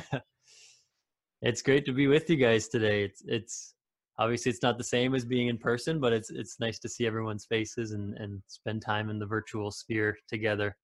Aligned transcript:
it's 1.42 1.62
great 1.62 1.84
to 1.86 1.92
be 1.92 2.06
with 2.06 2.28
you 2.30 2.36
guys 2.36 2.68
today. 2.68 3.04
It's 3.04 3.22
it's 3.26 3.74
obviously 4.18 4.50
it's 4.50 4.62
not 4.62 4.78
the 4.78 4.84
same 4.84 5.14
as 5.14 5.24
being 5.24 5.48
in 5.48 5.58
person, 5.58 6.00
but 6.00 6.12
it's 6.12 6.30
it's 6.30 6.60
nice 6.60 6.78
to 6.80 6.88
see 6.88 7.06
everyone's 7.06 7.46
faces 7.46 7.92
and 7.92 8.16
and 8.18 8.42
spend 8.46 8.82
time 8.82 9.10
in 9.10 9.18
the 9.18 9.26
virtual 9.26 9.70
sphere 9.70 10.16
together. 10.28 10.76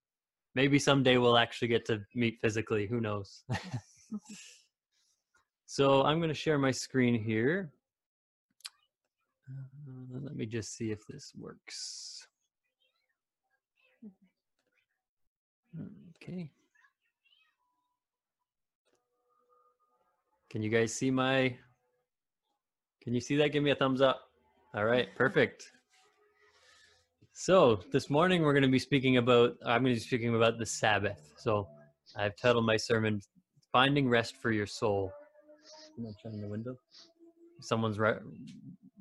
Maybe 0.54 0.78
someday 0.78 1.18
we'll 1.18 1.38
actually 1.38 1.68
get 1.68 1.84
to 1.86 2.00
meet 2.14 2.38
physically. 2.40 2.86
Who 2.86 3.00
knows? 3.00 3.44
so 5.66 6.02
I'm 6.02 6.18
going 6.18 6.30
to 6.30 6.34
share 6.34 6.58
my 6.58 6.70
screen 6.70 7.22
here. 7.22 7.70
Uh, 9.48 10.18
let 10.22 10.34
me 10.34 10.46
just 10.46 10.74
see 10.74 10.90
if 10.90 11.06
this 11.06 11.32
works. 11.38 12.26
Okay. 16.22 16.50
Can 20.50 20.62
you 20.62 20.70
guys 20.70 20.94
see 20.94 21.10
my, 21.10 21.54
can 23.02 23.12
you 23.12 23.20
see 23.20 23.36
that? 23.36 23.48
Give 23.48 23.62
me 23.62 23.70
a 23.70 23.74
thumbs 23.74 24.00
up. 24.00 24.22
All 24.74 24.86
right, 24.86 25.08
perfect. 25.14 25.70
So 27.34 27.80
this 27.92 28.08
morning 28.08 28.42
we're 28.42 28.54
going 28.54 28.62
to 28.62 28.68
be 28.68 28.78
speaking 28.78 29.18
about, 29.18 29.56
I'm 29.66 29.82
going 29.82 29.94
to 29.94 30.00
be 30.00 30.06
speaking 30.06 30.34
about 30.34 30.58
the 30.58 30.64
Sabbath. 30.64 31.32
So 31.36 31.68
I've 32.16 32.34
titled 32.36 32.64
my 32.64 32.78
sermon, 32.78 33.20
Finding 33.72 34.08
Rest 34.08 34.36
for 34.40 34.50
Your 34.50 34.66
Soul. 34.66 35.12
Turn 36.22 36.40
the 36.40 36.48
window. 36.48 36.76
Someone's 37.60 37.98
ri- 37.98 38.14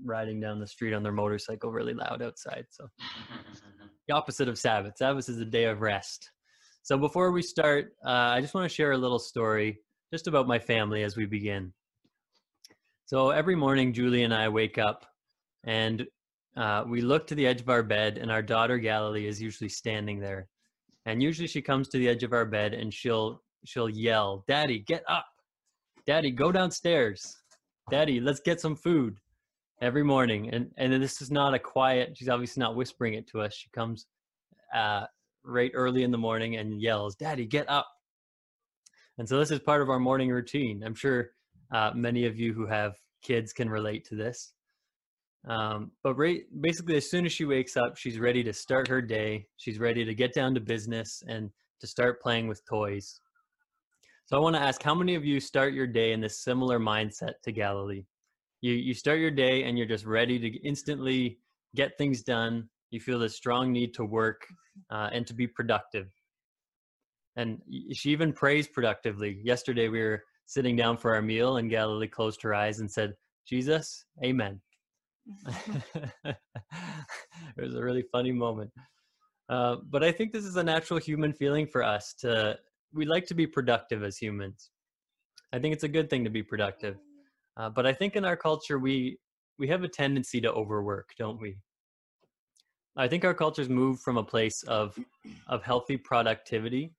riding 0.04 0.42
down 0.42 0.60
the 0.60 0.68
street 0.68 0.94
on 0.94 1.02
their 1.02 1.14
motorcycle 1.14 1.72
really 1.72 1.94
loud 1.94 2.22
outside. 2.22 2.66
So 2.72 2.90
the 4.08 4.14
opposite 4.14 4.50
of 4.50 4.58
Sabbath. 4.60 4.98
Sabbath 4.98 5.30
is 5.30 5.40
a 5.40 5.46
day 5.46 5.64
of 5.64 5.80
rest. 5.80 6.30
So 6.84 6.98
before 6.98 7.32
we 7.32 7.42
start, 7.42 7.94
uh, 8.06 8.10
I 8.10 8.42
just 8.42 8.54
want 8.54 8.70
to 8.70 8.76
share 8.76 8.92
a 8.92 8.98
little 8.98 9.20
story 9.20 9.80
just 10.12 10.28
about 10.28 10.48
my 10.48 10.60
family 10.60 11.04
as 11.04 11.18
we 11.18 11.26
begin. 11.26 11.74
So 13.06 13.30
every 13.30 13.56
morning, 13.56 13.94
Julie 13.94 14.24
and 14.24 14.34
I 14.34 14.50
wake 14.50 14.78
up 14.78 15.06
and 15.64 16.06
uh, 16.58 16.84
we 16.88 17.02
look 17.02 17.28
to 17.28 17.36
the 17.36 17.46
edge 17.46 17.62
of 17.62 17.70
our 17.70 17.84
bed, 17.84 18.18
and 18.18 18.32
our 18.32 18.42
daughter 18.42 18.80
Galilee 18.80 19.28
is 19.28 19.40
usually 19.40 19.70
standing 19.70 20.20
there. 20.20 20.48
And 21.06 21.22
usually 21.22 21.48
she 21.48 21.62
comes 21.62 21.88
to 21.90 22.00
the 22.00 22.10
edge 22.10 22.24
of 22.24 22.34
our 22.34 22.46
bed 22.46 22.74
and 22.74 22.92
she'll 22.92 23.42
she'll 23.64 23.90
yell, 23.90 24.44
"Daddy, 24.48 24.80
get 24.80 25.04
up! 25.08 25.28
Daddy, 26.08 26.32
go 26.32 26.52
downstairs! 26.52 27.38
Daddy, 27.92 28.20
let's 28.20 28.40
get 28.40 28.60
some 28.60 28.76
food!" 28.76 29.20
Every 29.82 30.04
morning, 30.04 30.50
and 30.50 30.72
and 30.78 30.92
this 31.02 31.22
is 31.22 31.30
not 31.30 31.54
a 31.54 31.60
quiet. 31.60 32.18
She's 32.18 32.30
obviously 32.30 32.62
not 32.62 32.76
whispering 32.76 33.14
it 33.14 33.28
to 33.28 33.42
us. 33.42 33.54
She 33.54 33.70
comes 33.70 34.08
uh, 34.74 35.06
right 35.44 35.72
early 35.76 36.04
in 36.04 36.12
the 36.12 36.18
morning 36.18 36.58
and 36.58 36.82
yells, 36.82 37.16
"Daddy, 37.16 37.46
get 37.46 37.70
up!" 37.70 37.88
And 39.18 39.28
so 39.28 39.40
this 39.40 39.52
is 39.52 39.60
part 39.60 39.82
of 39.82 39.90
our 39.90 40.00
morning 40.00 40.30
routine. 40.30 40.84
I'm 40.86 40.96
sure 40.96 41.32
uh, 41.74 41.92
many 41.96 42.26
of 42.26 42.38
you 42.38 42.54
who 42.54 42.68
have 42.68 42.94
kids 43.24 43.52
can 43.52 43.70
relate 43.70 44.06
to 44.06 44.16
this. 44.16 44.54
Um, 45.48 45.92
but 46.04 46.16
basically, 46.62 46.98
as 46.98 47.10
soon 47.10 47.26
as 47.26 47.32
she 47.32 47.46
wakes 47.46 47.78
up, 47.78 47.98
she's 47.98 48.20
ready 48.20 48.44
to 48.44 48.54
start 48.54 48.88
her 48.88 49.02
day. 49.02 49.48
She's 49.58 49.80
ready 49.80 50.04
to 50.04 50.14
get 50.14 50.34
down 50.34 50.54
to 50.56 50.60
business 50.60 51.24
and 51.28 51.50
to 51.80 51.88
start 51.88 52.22
playing 52.22 52.48
with 52.48 52.66
toys. 52.66 53.22
So 54.26 54.38
I 54.38 54.42
want 54.42 54.56
to 54.58 54.62
ask, 54.62 54.84
how 54.84 54.94
many 54.94 55.16
of 55.16 55.24
you 55.24 55.40
start 55.40 55.74
your 55.74 55.88
day 55.88 56.12
in 56.12 56.20
this 56.20 56.44
similar 56.44 56.80
mindset 56.80 57.34
to 57.44 57.52
Galilee? 57.52 58.06
You 58.62 58.74
you 58.74 58.94
start 58.94 59.20
your 59.20 59.32
day 59.32 59.64
and 59.64 59.78
you're 59.78 59.88
just 59.88 60.06
ready 60.06 60.38
to 60.40 60.68
instantly 60.68 61.40
get 61.76 61.98
things 61.98 62.24
done. 62.24 62.68
You 62.90 63.00
feel 63.00 63.20
this 63.20 63.36
strong 63.36 63.72
need 63.72 63.94
to 63.94 64.04
work 64.04 64.42
uh, 64.90 65.10
and 65.14 65.26
to 65.28 65.34
be 65.34 65.48
productive 65.48 66.12
and 67.38 67.62
she 67.94 68.10
even 68.10 68.34
prays 68.34 68.68
productively. 68.68 69.40
Yesterday 69.44 69.88
we 69.88 70.02
were 70.02 70.24
sitting 70.48 70.76
down 70.76 70.98
for 70.98 71.16
our 71.16 71.22
meal, 71.22 71.58
and 71.58 71.70
Galilee 71.70 72.08
closed 72.08 72.42
her 72.42 72.54
eyes 72.54 72.80
and 72.80 72.92
said, 72.92 73.14
"Jesus, 73.48 74.06
Amen." 74.24 74.60
it 76.26 76.36
was 77.58 77.76
a 77.76 77.84
really 77.84 78.04
funny 78.12 78.32
moment. 78.32 78.72
Uh, 79.50 79.78
but 79.90 80.04
I 80.04 80.12
think 80.12 80.34
this 80.34 80.46
is 80.46 80.56
a 80.56 80.64
natural 80.64 81.00
human 81.00 81.32
feeling 81.32 81.68
for 81.68 81.84
us 81.84 82.14
to 82.20 82.58
we 82.94 83.06
like 83.06 83.28
to 83.28 83.36
be 83.36 83.46
productive 83.46 84.04
as 84.04 84.18
humans. 84.18 84.72
I 85.54 85.60
think 85.60 85.74
it's 85.74 85.84
a 85.84 85.90
good 85.90 86.10
thing 86.10 86.24
to 86.24 86.30
be 86.30 86.44
productive. 86.44 86.98
Uh, 87.56 87.70
but 87.70 87.86
I 87.86 87.94
think 87.94 88.16
in 88.16 88.26
our 88.26 88.36
culture 88.36 88.80
we 88.80 89.20
we 89.60 89.68
have 89.68 89.84
a 89.84 89.88
tendency 89.88 90.42
to 90.42 90.52
overwork, 90.52 91.14
don't 91.20 91.40
we? 91.40 91.58
I 92.96 93.08
think 93.08 93.24
our 93.26 93.34
cultures 93.34 93.70
moved 93.70 94.02
from 94.02 94.18
a 94.18 94.24
place 94.24 94.64
of 94.64 94.98
of 95.48 95.62
healthy 95.64 95.98
productivity 95.98 96.94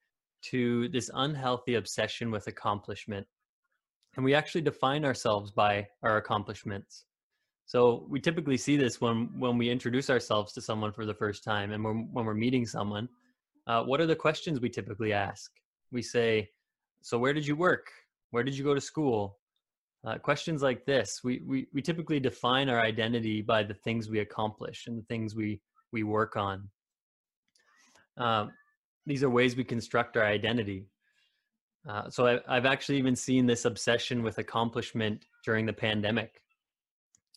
to 0.51 0.89
this 0.89 1.11
unhealthy 1.15 1.75
obsession 1.75 2.31
with 2.31 2.47
accomplishment. 2.47 3.27
And 4.17 4.25
we 4.25 4.35
actually 4.35 4.63
define 4.63 5.05
ourselves 5.05 5.51
by 5.51 5.87
our 6.03 6.17
accomplishments. 6.17 7.05
So 7.67 8.07
we 8.09 8.19
typically 8.21 8.57
see 8.57 8.77
this 8.77 9.01
when, 9.01 9.29
when 9.39 9.59
we 9.59 9.69
introduce 9.69 10.09
ourselves 10.09 10.53
to 10.55 10.63
someone 10.63 10.93
for 10.93 11.05
the 11.05 11.15
first 11.15 11.45
time 11.45 11.73
and 11.73 11.85
when, 11.85 12.09
when 12.13 12.25
we're 12.25 12.35
meeting 12.35 12.65
someone. 12.65 13.09
Uh, 13.67 13.83
what 13.83 14.01
are 14.01 14.07
the 14.07 14.17
questions 14.17 14.61
we 14.61 14.71
typically 14.71 15.13
ask? 15.13 15.51
We 15.93 16.01
say, 16.01 16.49
So, 17.03 17.19
where 17.19 17.35
did 17.35 17.47
you 17.47 17.57
work? 17.57 17.91
Where 18.31 18.43
did 18.43 18.57
you 18.57 18.65
go 18.65 18.75
to 18.75 18.81
school? 18.81 19.39
Uh, 20.07 20.17
questions 20.17 20.63
like 20.63 20.87
this, 20.87 21.21
we, 21.25 21.43
we, 21.47 21.67
we 21.75 21.83
typically 21.83 22.21
define 22.21 22.69
our 22.69 22.81
identity 22.81 23.43
by 23.43 23.63
the 23.63 23.75
things 23.75 24.09
we 24.09 24.21
accomplish 24.21 24.87
and 24.87 24.97
the 24.97 25.07
things 25.07 25.35
we, 25.35 25.61
we 25.93 26.05
work 26.05 26.37
on. 26.37 26.69
Um, 28.17 28.53
these 29.09 29.23
are 29.23 29.31
ways 29.31 29.57
we 29.57 29.65
construct 29.65 30.17
our 30.17 30.25
identity. 30.27 30.87
Uh, 31.89 32.11
so 32.11 32.41
I, 32.47 32.55
have 32.55 32.67
actually 32.67 32.99
even 32.99 33.17
seen 33.17 33.47
this 33.47 33.65
obsession 33.65 34.23
with 34.23 34.37
accomplishment 34.37 35.25
during 35.45 35.65
the 35.65 35.73
pandemic. 35.73 36.43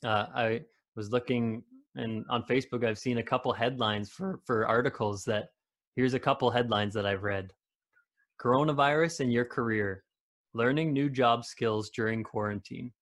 Uh, 0.04 0.26
I 0.36 0.62
was 0.96 1.12
looking 1.12 1.64
and 1.96 2.26
on 2.30 2.44
Facebook, 2.44 2.86
I've 2.86 2.98
seen 2.98 3.18
a 3.18 3.24
couple 3.24 3.52
headlines 3.54 4.10
for 4.10 4.40
for 4.46 4.68
articles 4.68 5.24
that. 5.26 5.50
Here's 5.98 6.14
a 6.14 6.20
couple 6.20 6.50
headlines 6.50 6.94
that 6.94 7.06
I've 7.06 7.24
read: 7.24 7.52
Coronavirus 8.42 9.20
and 9.20 9.34
your 9.34 9.44
career, 9.44 10.06
learning 10.54 10.94
new 10.94 11.10
job 11.10 11.44
skills 11.44 11.90
during 11.90 12.24
quarantine. 12.24 12.94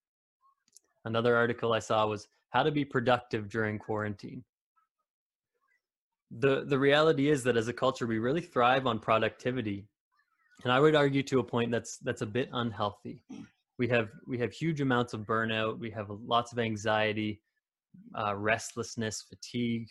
Another 1.05 1.35
article 1.35 1.71
I 1.73 1.79
saw 1.79 2.07
was 2.07 2.27
how 2.49 2.63
to 2.63 2.71
be 2.71 2.83
productive 2.83 3.47
during 3.47 3.77
quarantine 3.77 4.43
the 6.31 6.63
the 6.65 6.77
reality 6.77 7.29
is 7.29 7.43
that 7.43 7.57
as 7.57 7.67
a 7.67 7.73
culture 7.73 8.05
we 8.05 8.19
really 8.19 8.41
thrive 8.41 8.85
on 8.85 8.99
productivity. 8.99 9.87
And 10.63 10.73
i 10.73 10.79
would 10.79 10.95
argue 10.95 11.23
to 11.23 11.39
a 11.39 11.43
point 11.43 11.71
that's 11.71 11.97
that's 11.97 12.21
a 12.21 12.25
bit 12.25 12.49
unhealthy. 12.53 13.23
We 13.77 13.87
have 13.87 14.09
we 14.27 14.37
have 14.39 14.51
huge 14.51 14.81
amounts 14.81 15.13
of 15.13 15.21
burnout. 15.21 15.79
We 15.79 15.89
have 15.91 16.07
lots 16.09 16.51
of 16.51 16.59
anxiety 16.59 17.41
uh, 18.17 18.35
restlessness 18.35 19.23
fatigue. 19.27 19.87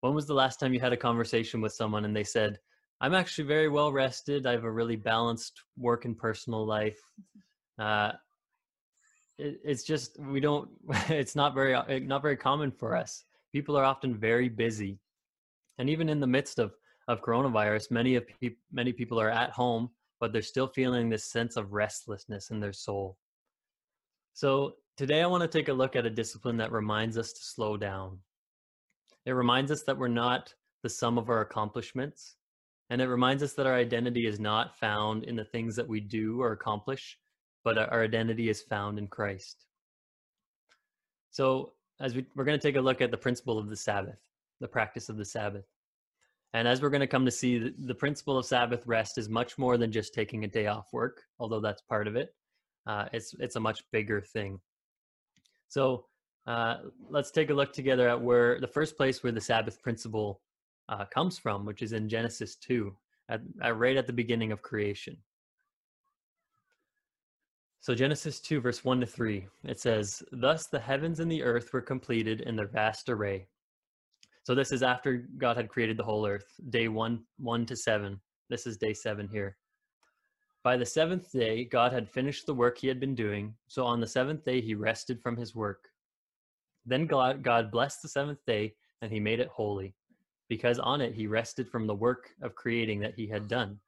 When 0.00 0.14
was 0.14 0.26
the 0.26 0.34
last 0.34 0.60
time 0.60 0.74
you 0.74 0.80
had 0.80 0.92
a 0.92 0.96
conversation 0.96 1.60
with 1.60 1.72
someone 1.72 2.04
and 2.04 2.14
they 2.14 2.24
said 2.24 2.58
i'm 3.00 3.14
actually 3.14 3.46
very 3.46 3.68
well 3.68 3.92
rested. 3.92 4.46
I 4.46 4.52
have 4.52 4.64
a 4.64 4.70
really 4.70 4.96
balanced 4.96 5.62
work 5.76 6.04
and 6.04 6.18
personal 6.18 6.66
life. 6.66 7.00
Uh, 7.78 8.12
it, 9.38 9.60
it's 9.64 9.84
just 9.84 10.18
we 10.18 10.40
don't 10.40 10.68
it's 11.08 11.36
not 11.36 11.54
very 11.54 12.00
not 12.00 12.22
very 12.22 12.36
common 12.36 12.70
for 12.70 12.94
us. 12.96 13.24
People 13.52 13.78
are 13.78 13.84
often 13.84 14.14
very 14.14 14.48
busy 14.48 14.98
and 15.78 15.88
even 15.88 16.08
in 16.08 16.20
the 16.20 16.26
midst 16.26 16.58
of 16.58 16.74
of 17.06 17.22
coronavirus 17.22 17.90
many 17.90 18.16
of 18.16 18.26
pe- 18.28 18.56
many 18.70 18.92
people 18.92 19.18
are 19.20 19.30
at 19.30 19.50
home 19.50 19.88
but 20.20 20.32
they're 20.32 20.42
still 20.42 20.66
feeling 20.66 21.08
this 21.08 21.24
sense 21.24 21.56
of 21.56 21.72
restlessness 21.72 22.50
in 22.50 22.58
their 22.58 22.72
soul. 22.72 23.16
So 24.34 24.74
today 24.96 25.22
i 25.22 25.26
want 25.26 25.42
to 25.42 25.58
take 25.58 25.68
a 25.68 25.72
look 25.72 25.96
at 25.96 26.06
a 26.06 26.10
discipline 26.10 26.56
that 26.58 26.72
reminds 26.72 27.16
us 27.16 27.32
to 27.32 27.42
slow 27.42 27.76
down. 27.76 28.18
It 29.24 29.32
reminds 29.32 29.70
us 29.70 29.82
that 29.84 29.96
we're 29.96 30.08
not 30.08 30.52
the 30.82 30.88
sum 30.88 31.18
of 31.18 31.28
our 31.28 31.40
accomplishments 31.40 32.36
and 32.90 33.00
it 33.00 33.08
reminds 33.08 33.42
us 33.42 33.52
that 33.54 33.66
our 33.66 33.74
identity 33.74 34.26
is 34.26 34.40
not 34.40 34.78
found 34.78 35.24
in 35.24 35.36
the 35.36 35.44
things 35.44 35.76
that 35.76 35.88
we 35.88 36.00
do 36.00 36.40
or 36.42 36.52
accomplish 36.52 37.18
but 37.64 37.78
our 37.78 38.02
identity 38.02 38.48
is 38.48 38.62
found 38.62 38.98
in 38.98 39.06
christ. 39.06 39.64
So 41.30 41.72
as 42.00 42.14
we, 42.14 42.26
we're 42.34 42.44
going 42.44 42.58
to 42.58 42.66
take 42.66 42.76
a 42.76 42.80
look 42.80 43.00
at 43.00 43.10
the 43.10 43.16
principle 43.16 43.58
of 43.58 43.68
the 43.68 43.76
sabbath 43.76 44.18
the 44.60 44.68
practice 44.68 45.08
of 45.08 45.16
the 45.16 45.24
Sabbath. 45.24 45.64
And 46.54 46.66
as 46.66 46.80
we're 46.80 46.90
going 46.90 47.00
to 47.00 47.06
come 47.06 47.24
to 47.24 47.30
see, 47.30 47.72
the, 47.78 47.94
principle 47.94 48.38
of 48.38 48.46
Sabbath 48.46 48.86
rest 48.86 49.18
is 49.18 49.28
much 49.28 49.58
more 49.58 49.76
than 49.76 49.92
just 49.92 50.14
taking 50.14 50.44
a 50.44 50.48
day 50.48 50.66
off 50.66 50.86
work, 50.92 51.22
although 51.38 51.60
that's 51.60 51.82
part 51.82 52.08
of 52.08 52.16
it. 52.16 52.34
Uh, 52.86 53.04
it's 53.12 53.34
it's 53.38 53.56
a 53.56 53.60
much 53.60 53.82
bigger 53.92 54.22
thing. 54.22 54.58
So 55.68 56.06
uh, 56.46 56.76
let's 57.10 57.30
take 57.30 57.50
a 57.50 57.54
look 57.54 57.74
together 57.74 58.08
at 58.08 58.20
where 58.20 58.58
the 58.60 58.66
first 58.66 58.96
place 58.96 59.22
where 59.22 59.32
the 59.32 59.40
Sabbath 59.40 59.82
principle 59.82 60.40
uh, 60.88 61.04
comes 61.04 61.38
from, 61.38 61.66
which 61.66 61.82
is 61.82 61.92
in 61.92 62.08
Genesis 62.08 62.56
two, 62.56 62.96
at, 63.28 63.42
at 63.62 63.76
right 63.76 63.98
at 63.98 64.06
the 64.06 64.12
beginning 64.12 64.50
of 64.50 64.62
creation. 64.62 65.18
So 67.80 67.94
Genesis 67.94 68.40
2, 68.40 68.60
verse 68.60 68.84
1 68.84 69.00
to 69.00 69.06
3, 69.06 69.46
it 69.64 69.80
says, 69.80 70.22
Thus 70.32 70.66
the 70.66 70.80
heavens 70.80 71.20
and 71.20 71.30
the 71.30 71.42
earth 71.42 71.72
were 71.72 71.80
completed 71.80 72.40
in 72.42 72.56
their 72.56 72.66
vast 72.66 73.08
array. 73.08 73.46
So 74.48 74.54
this 74.54 74.72
is 74.72 74.82
after 74.82 75.28
God 75.36 75.58
had 75.58 75.68
created 75.68 75.98
the 75.98 76.04
whole 76.04 76.26
earth, 76.26 76.58
day 76.70 76.88
one, 76.88 77.22
one 77.36 77.66
to 77.66 77.76
seven. 77.76 78.18
This 78.48 78.66
is 78.66 78.78
day 78.78 78.94
seven 78.94 79.28
here. 79.28 79.58
By 80.64 80.78
the 80.78 80.86
seventh 80.86 81.30
day, 81.30 81.66
God 81.66 81.92
had 81.92 82.08
finished 82.08 82.46
the 82.46 82.54
work 82.54 82.78
he 82.78 82.88
had 82.88 82.98
been 82.98 83.14
doing. 83.14 83.52
So 83.66 83.84
on 83.84 84.00
the 84.00 84.06
seventh 84.06 84.46
day, 84.46 84.62
he 84.62 84.74
rested 84.74 85.20
from 85.20 85.36
his 85.36 85.54
work. 85.54 85.90
Then 86.86 87.06
God, 87.06 87.42
God 87.42 87.70
blessed 87.70 88.00
the 88.00 88.08
seventh 88.08 88.38
day, 88.46 88.72
and 89.02 89.12
he 89.12 89.20
made 89.20 89.38
it 89.38 89.48
holy, 89.48 89.94
because 90.48 90.78
on 90.78 91.02
it 91.02 91.12
he 91.12 91.26
rested 91.26 91.68
from 91.68 91.86
the 91.86 91.94
work 91.94 92.30
of 92.40 92.54
creating 92.54 93.00
that 93.00 93.16
he 93.16 93.26
had 93.26 93.48
done. 93.48 93.78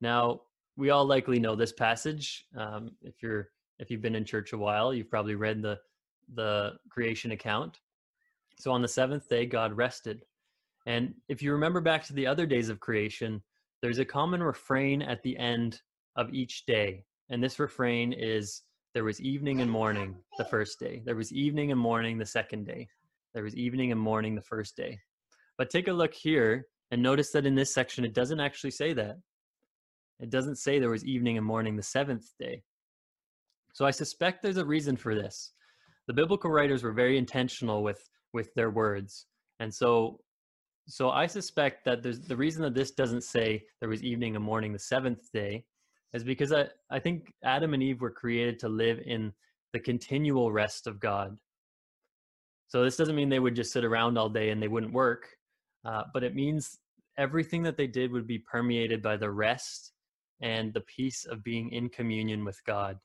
Now, 0.00 0.40
we 0.78 0.88
all 0.88 1.04
likely 1.04 1.38
know 1.38 1.54
this 1.54 1.74
passage. 1.74 2.46
Um, 2.56 2.92
if 3.02 3.16
you're 3.22 3.50
if 3.78 3.90
you've 3.90 4.00
been 4.00 4.14
in 4.14 4.24
church 4.24 4.54
a 4.54 4.58
while, 4.58 4.94
you've 4.94 5.10
probably 5.10 5.34
read 5.34 5.60
the 5.60 5.78
the 6.32 6.78
creation 6.88 7.32
account. 7.32 7.78
So 8.58 8.70
on 8.72 8.82
the 8.82 8.88
seventh 8.88 9.28
day, 9.28 9.46
God 9.46 9.72
rested. 9.72 10.24
And 10.86 11.14
if 11.28 11.42
you 11.42 11.52
remember 11.52 11.80
back 11.80 12.04
to 12.06 12.12
the 12.12 12.26
other 12.26 12.46
days 12.46 12.68
of 12.68 12.80
creation, 12.80 13.42
there's 13.82 13.98
a 13.98 14.04
common 14.04 14.42
refrain 14.42 15.02
at 15.02 15.22
the 15.22 15.36
end 15.36 15.80
of 16.16 16.32
each 16.32 16.66
day. 16.66 17.04
And 17.30 17.42
this 17.42 17.58
refrain 17.58 18.12
is 18.12 18.62
there 18.94 19.04
was 19.04 19.20
evening 19.20 19.60
and 19.60 19.70
morning 19.70 20.16
the 20.38 20.44
first 20.44 20.78
day, 20.78 21.02
there 21.04 21.16
was 21.16 21.32
evening 21.32 21.72
and 21.72 21.80
morning 21.80 22.18
the 22.18 22.26
second 22.26 22.66
day, 22.66 22.88
there 23.32 23.42
was 23.42 23.56
evening 23.56 23.90
and 23.90 24.00
morning 24.00 24.34
the 24.34 24.42
first 24.42 24.76
day. 24.76 25.00
But 25.56 25.70
take 25.70 25.88
a 25.88 25.92
look 25.92 26.12
here 26.12 26.66
and 26.90 27.02
notice 27.02 27.30
that 27.30 27.46
in 27.46 27.54
this 27.54 27.72
section, 27.72 28.04
it 28.04 28.14
doesn't 28.14 28.40
actually 28.40 28.72
say 28.72 28.92
that. 28.92 29.16
It 30.20 30.30
doesn't 30.30 30.58
say 30.58 30.78
there 30.78 30.90
was 30.90 31.04
evening 31.04 31.38
and 31.38 31.46
morning 31.46 31.74
the 31.74 31.82
seventh 31.82 32.32
day. 32.38 32.62
So 33.72 33.86
I 33.86 33.90
suspect 33.90 34.42
there's 34.42 34.58
a 34.58 34.64
reason 34.64 34.96
for 34.96 35.14
this. 35.14 35.52
The 36.06 36.12
biblical 36.12 36.50
writers 36.50 36.82
were 36.82 36.92
very 36.92 37.16
intentional 37.16 37.82
with 37.82 38.08
with 38.32 38.52
their 38.54 38.70
words. 38.70 39.26
And 39.60 39.72
so 39.72 40.20
so 40.88 41.10
I 41.10 41.26
suspect 41.26 41.84
that 41.84 42.02
there's 42.02 42.20
the 42.20 42.36
reason 42.36 42.62
that 42.62 42.74
this 42.74 42.90
doesn't 42.90 43.22
say 43.22 43.64
there 43.80 43.88
was 43.88 44.02
evening 44.02 44.34
and 44.34 44.44
morning 44.44 44.72
the 44.72 44.78
seventh 44.78 45.30
day 45.32 45.64
is 46.12 46.24
because 46.24 46.52
I, 46.52 46.66
I 46.90 46.98
think 46.98 47.32
Adam 47.44 47.72
and 47.72 47.82
Eve 47.82 48.00
were 48.00 48.10
created 48.10 48.58
to 48.60 48.68
live 48.68 49.00
in 49.06 49.32
the 49.72 49.80
continual 49.80 50.52
rest 50.52 50.86
of 50.86 51.00
God. 51.00 51.38
So 52.68 52.82
this 52.82 52.96
doesn't 52.96 53.14
mean 53.14 53.28
they 53.28 53.38
would 53.38 53.56
just 53.56 53.72
sit 53.72 53.84
around 53.84 54.18
all 54.18 54.28
day 54.28 54.50
and 54.50 54.62
they 54.62 54.68
wouldn't 54.68 54.92
work, 54.92 55.28
uh, 55.84 56.02
but 56.12 56.24
it 56.24 56.34
means 56.34 56.78
everything 57.18 57.62
that 57.62 57.76
they 57.76 57.86
did 57.86 58.10
would 58.12 58.26
be 58.26 58.38
permeated 58.38 59.02
by 59.02 59.16
the 59.16 59.30
rest 59.30 59.92
and 60.40 60.72
the 60.74 60.80
peace 60.80 61.24
of 61.24 61.44
being 61.44 61.70
in 61.70 61.88
communion 61.88 62.44
with 62.44 62.62
God. 62.64 62.98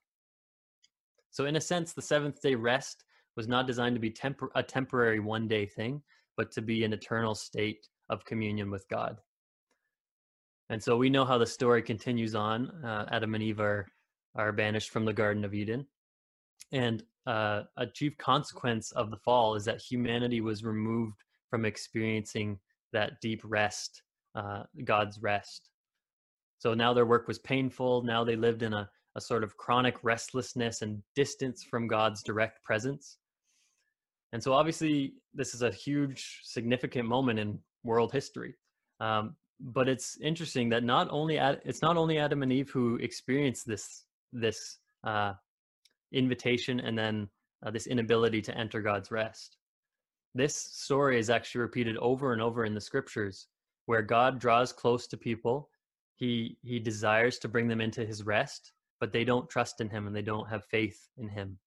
So 1.31 1.45
in 1.45 1.55
a 1.55 1.61
sense, 1.61 1.93
the 1.93 2.01
seventh 2.01 2.41
day 2.41 2.55
rest 2.55 3.03
was 3.37 3.47
not 3.47 3.67
designed 3.67 3.95
to 3.95 4.01
be 4.01 4.11
tempor- 4.11 4.49
a 4.55 4.63
temporary 4.63 5.19
one 5.19 5.47
day 5.47 5.65
thing, 5.65 6.01
but 6.35 6.51
to 6.51 6.61
be 6.61 6.83
an 6.83 6.91
eternal 6.91 7.35
state 7.35 7.87
of 8.09 8.25
communion 8.25 8.69
with 8.69 8.85
God. 8.89 9.17
And 10.69 10.83
so 10.83 10.97
we 10.97 11.09
know 11.09 11.23
how 11.23 11.37
the 11.37 11.45
story 11.45 11.81
continues 11.81 12.35
on. 12.35 12.69
Uh, 12.83 13.05
Adam 13.11 13.35
and 13.35 13.43
Eve 13.43 13.61
are, 13.61 13.87
are 14.35 14.51
banished 14.51 14.89
from 14.89 15.05
the 15.05 15.13
Garden 15.13 15.45
of 15.45 15.53
Eden. 15.53 15.85
And 16.73 17.03
uh, 17.25 17.63
a 17.77 17.87
chief 17.87 18.17
consequence 18.17 18.91
of 18.91 19.11
the 19.11 19.17
fall 19.17 19.55
is 19.55 19.63
that 19.65 19.81
humanity 19.81 20.41
was 20.41 20.63
removed 20.63 21.15
from 21.49 21.63
experiencing 21.63 22.59
that 22.91 23.21
deep 23.21 23.41
rest, 23.43 24.01
uh, 24.35 24.63
God's 24.83 25.21
rest. 25.21 25.69
So 26.59 26.73
now 26.73 26.93
their 26.93 27.05
work 27.05 27.27
was 27.27 27.39
painful. 27.39 28.03
Now 28.03 28.23
they 28.23 28.35
lived 28.35 28.63
in 28.63 28.73
a, 28.73 28.89
a 29.15 29.21
sort 29.21 29.43
of 29.43 29.55
chronic 29.57 29.95
restlessness 30.03 30.81
and 30.81 31.01
distance 31.15 31.63
from 31.63 31.87
God's 31.87 32.23
direct 32.23 32.63
presence. 32.63 33.17
And 34.33 34.43
so, 34.43 34.53
obviously, 34.53 35.13
this 35.33 35.53
is 35.53 35.61
a 35.61 35.71
huge, 35.71 36.41
significant 36.43 37.07
moment 37.07 37.39
in 37.39 37.59
world 37.83 38.11
history. 38.11 38.55
Um, 38.99 39.35
but 39.59 39.89
it's 39.89 40.17
interesting 40.21 40.69
that 40.69 40.83
not 40.83 41.07
only 41.09 41.37
Ad, 41.37 41.61
it's 41.65 41.81
not 41.81 41.97
only 41.97 42.17
Adam 42.17 42.43
and 42.43 42.51
Eve 42.51 42.69
who 42.69 42.95
experienced 42.97 43.65
this 43.65 44.05
this 44.33 44.79
uh, 45.03 45.33
invitation 46.11 46.79
and 46.79 46.97
then 46.97 47.27
uh, 47.65 47.71
this 47.71 47.87
inability 47.87 48.41
to 48.41 48.57
enter 48.57 48.81
God's 48.81 49.11
rest. 49.11 49.57
This 50.35 50.55
story 50.55 51.17
is 51.17 51.29
actually 51.29 51.61
repeated 51.61 51.97
over 51.97 52.33
and 52.33 52.41
over 52.41 52.65
in 52.65 52.75
the 52.75 52.81
scriptures, 52.81 53.47
where 53.87 54.03
God 54.03 54.39
draws 54.39 54.71
close 54.71 55.07
to 55.07 55.17
people. 55.17 55.69
He 56.15 56.57
he 56.63 56.79
desires 56.79 57.39
to 57.39 57.47
bring 57.47 57.67
them 57.67 57.81
into 57.81 58.05
His 58.05 58.23
rest, 58.23 58.73
but 58.99 59.11
they 59.11 59.23
don't 59.23 59.49
trust 59.49 59.81
in 59.81 59.89
Him 59.89 60.05
and 60.05 60.15
they 60.15 60.21
don't 60.21 60.49
have 60.49 60.65
faith 60.65 61.09
in 61.17 61.29
Him 61.29 61.57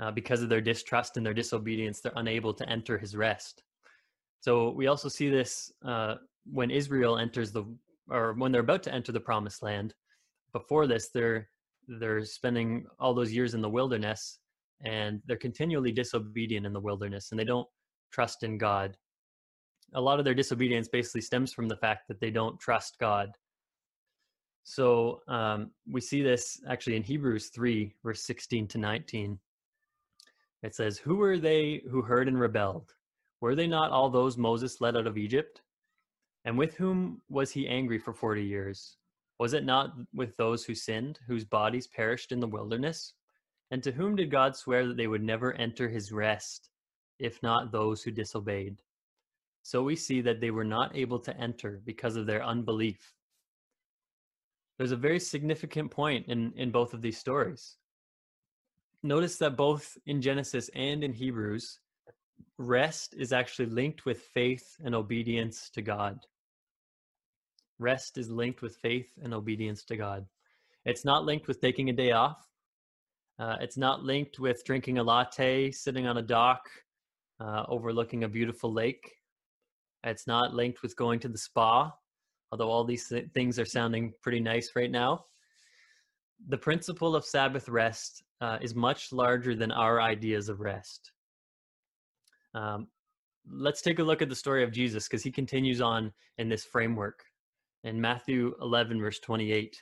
uh, 0.00 0.10
because 0.10 0.42
of 0.42 0.48
their 0.48 0.60
distrust 0.60 1.16
and 1.16 1.24
their 1.24 1.34
disobedience, 1.34 2.00
they're 2.00 2.12
unable 2.16 2.52
to 2.54 2.68
enter 2.68 2.98
his 2.98 3.16
rest. 3.16 3.62
So 4.40 4.70
we 4.70 4.88
also 4.88 5.08
see 5.08 5.30
this 5.30 5.72
uh, 5.84 6.16
when 6.50 6.70
Israel 6.70 7.18
enters 7.18 7.52
the, 7.52 7.64
or 8.10 8.34
when 8.34 8.52
they're 8.52 8.60
about 8.60 8.82
to 8.84 8.94
enter 8.94 9.12
the 9.12 9.20
promised 9.20 9.62
land. 9.62 9.94
Before 10.52 10.86
this, 10.86 11.08
they're 11.08 11.48
they're 11.86 12.24
spending 12.24 12.86
all 12.98 13.14
those 13.14 13.32
years 13.32 13.54
in 13.54 13.60
the 13.60 13.68
wilderness, 13.68 14.38
and 14.84 15.20
they're 15.26 15.36
continually 15.36 15.92
disobedient 15.92 16.66
in 16.66 16.72
the 16.72 16.80
wilderness, 16.80 17.30
and 17.30 17.38
they 17.38 17.44
don't 17.44 17.68
trust 18.12 18.42
in 18.42 18.58
God. 18.58 18.96
A 19.94 20.00
lot 20.00 20.18
of 20.18 20.24
their 20.24 20.34
disobedience 20.34 20.88
basically 20.88 21.20
stems 21.20 21.52
from 21.52 21.68
the 21.68 21.76
fact 21.76 22.08
that 22.08 22.20
they 22.20 22.30
don't 22.30 22.58
trust 22.58 22.98
God. 22.98 23.30
So 24.64 25.20
um, 25.28 25.70
we 25.90 26.00
see 26.00 26.22
this 26.22 26.60
actually 26.68 26.96
in 26.96 27.02
Hebrews 27.02 27.48
3, 27.48 27.94
verse 28.02 28.22
16 28.22 28.66
to 28.68 28.78
19. 28.78 29.38
It 30.64 30.74
says, 30.74 30.96
Who 30.96 31.16
were 31.16 31.36
they 31.36 31.82
who 31.90 32.00
heard 32.00 32.26
and 32.26 32.40
rebelled? 32.40 32.94
Were 33.42 33.54
they 33.54 33.66
not 33.66 33.90
all 33.90 34.08
those 34.08 34.38
Moses 34.38 34.80
led 34.80 34.96
out 34.96 35.06
of 35.06 35.18
Egypt? 35.18 35.60
And 36.46 36.56
with 36.56 36.74
whom 36.74 37.20
was 37.28 37.52
he 37.52 37.68
angry 37.68 37.98
for 37.98 38.14
forty 38.14 38.42
years? 38.42 38.96
Was 39.38 39.52
it 39.52 39.66
not 39.66 39.92
with 40.14 40.34
those 40.38 40.64
who 40.64 40.74
sinned, 40.74 41.18
whose 41.26 41.44
bodies 41.44 41.86
perished 41.86 42.32
in 42.32 42.40
the 42.40 42.46
wilderness? 42.46 43.12
And 43.70 43.82
to 43.82 43.92
whom 43.92 44.16
did 44.16 44.30
God 44.30 44.56
swear 44.56 44.86
that 44.86 44.96
they 44.96 45.06
would 45.06 45.22
never 45.22 45.52
enter 45.52 45.86
his 45.86 46.12
rest, 46.12 46.70
if 47.18 47.42
not 47.42 47.70
those 47.70 48.02
who 48.02 48.10
disobeyed? 48.10 48.78
So 49.64 49.82
we 49.82 49.96
see 49.96 50.22
that 50.22 50.40
they 50.40 50.50
were 50.50 50.64
not 50.64 50.96
able 50.96 51.18
to 51.20 51.36
enter 51.36 51.82
because 51.84 52.16
of 52.16 52.24
their 52.24 52.42
unbelief. 52.42 53.12
There's 54.78 54.92
a 54.92 54.96
very 54.96 55.20
significant 55.20 55.90
point 55.90 56.26
in, 56.28 56.54
in 56.56 56.70
both 56.70 56.94
of 56.94 57.02
these 57.02 57.18
stories 57.18 57.76
notice 59.04 59.36
that 59.36 59.56
both 59.56 59.96
in 60.06 60.20
Genesis 60.20 60.70
and 60.74 61.04
in 61.04 61.12
Hebrews, 61.12 61.78
rest 62.58 63.14
is 63.16 63.32
actually 63.32 63.66
linked 63.66 64.04
with 64.04 64.20
faith 64.34 64.76
and 64.84 64.94
obedience 64.94 65.70
to 65.70 65.82
God. 65.82 66.18
Rest 67.78 68.18
is 68.18 68.30
linked 68.30 68.62
with 68.62 68.76
faith 68.76 69.08
and 69.22 69.34
obedience 69.34 69.84
to 69.84 69.96
God. 69.96 70.26
It's 70.84 71.04
not 71.04 71.24
linked 71.24 71.48
with 71.48 71.60
taking 71.60 71.90
a 71.90 71.92
day 71.92 72.12
off. 72.12 72.46
Uh, 73.38 73.56
it's 73.60 73.76
not 73.76 74.04
linked 74.04 74.38
with 74.38 74.64
drinking 74.64 74.98
a 74.98 75.02
latte, 75.02 75.70
sitting 75.70 76.06
on 76.06 76.18
a 76.18 76.22
dock, 76.22 76.68
uh, 77.40 77.64
overlooking 77.68 78.24
a 78.24 78.28
beautiful 78.28 78.72
lake. 78.72 79.16
It's 80.04 80.26
not 80.26 80.54
linked 80.54 80.82
with 80.82 80.96
going 80.96 81.18
to 81.20 81.28
the 81.28 81.38
spa, 81.38 81.92
although 82.52 82.70
all 82.70 82.84
these 82.84 83.08
th- 83.08 83.30
things 83.34 83.58
are 83.58 83.64
sounding 83.64 84.12
pretty 84.22 84.40
nice 84.40 84.72
right 84.76 84.90
now. 84.90 85.24
The 86.48 86.58
principle 86.58 87.16
of 87.16 87.24
Sabbath 87.24 87.68
rest 87.68 88.22
uh, 88.44 88.58
is 88.60 88.74
much 88.74 89.10
larger 89.10 89.54
than 89.54 89.72
our 89.72 90.02
ideas 90.02 90.50
of 90.50 90.60
rest. 90.60 91.12
Um, 92.54 92.88
let's 93.50 93.80
take 93.80 94.00
a 94.00 94.02
look 94.02 94.20
at 94.20 94.28
the 94.28 94.36
story 94.36 94.62
of 94.62 94.70
Jesus 94.70 95.08
because 95.08 95.22
he 95.22 95.32
continues 95.32 95.80
on 95.80 96.12
in 96.36 96.50
this 96.50 96.62
framework. 96.62 97.24
In 97.84 97.98
Matthew 97.98 98.54
11, 98.60 99.00
verse 99.00 99.18
28, 99.20 99.80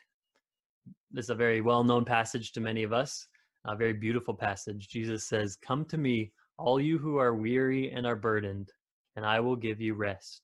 this 1.11 1.25
is 1.25 1.31
a 1.31 1.35
very 1.35 1.61
well 1.61 1.83
known 1.83 2.05
passage 2.05 2.53
to 2.53 2.61
many 2.61 2.85
of 2.85 2.93
us, 2.93 3.27
a 3.65 3.75
very 3.75 3.95
beautiful 3.95 4.33
passage. 4.35 4.87
Jesus 4.89 5.27
says, 5.27 5.57
Come 5.57 5.85
to 5.87 5.99
me, 5.99 6.31
all 6.57 6.81
you 6.81 6.99
who 6.99 7.17
are 7.17 7.35
weary 7.35 7.91
and 7.91 8.07
are 8.07 8.15
burdened, 8.15 8.71
and 9.17 9.27
I 9.27 9.41
will 9.41 9.57
give 9.57 9.81
you 9.81 9.95
rest. 9.95 10.41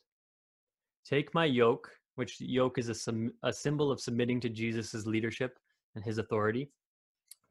Take 1.07 1.33
my 1.35 1.45
yoke, 1.45 1.89
which 2.17 2.41
yoke 2.41 2.79
is 2.79 2.89
a, 2.91 3.13
a 3.45 3.53
symbol 3.53 3.93
of 3.93 4.01
submitting 4.01 4.41
to 4.41 4.49
Jesus' 4.49 5.07
leadership 5.07 5.57
and 5.95 6.05
his 6.05 6.19
authority. 6.19 6.69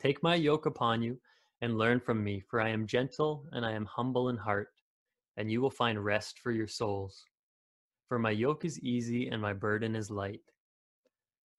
Take 0.01 0.21
my 0.21 0.35
yoke 0.35 0.65
upon 0.65 1.01
you 1.01 1.19
and 1.61 1.77
learn 1.77 1.99
from 1.99 2.23
me, 2.23 2.39
for 2.39 2.61
I 2.61 2.69
am 2.69 2.85
gentle 2.85 3.45
and 3.51 3.65
I 3.65 3.71
am 3.71 3.85
humble 3.85 4.29
in 4.29 4.37
heart, 4.37 4.69
and 5.37 5.51
you 5.51 5.61
will 5.61 5.71
find 5.71 6.03
rest 6.03 6.39
for 6.39 6.51
your 6.51 6.67
souls. 6.67 7.23
For 8.07 8.19
my 8.19 8.31
yoke 8.31 8.63
is 8.63 8.79
easy 8.79 9.27
and 9.27 9.41
my 9.41 9.53
burden 9.53 9.95
is 9.95 10.11
light. 10.11 10.41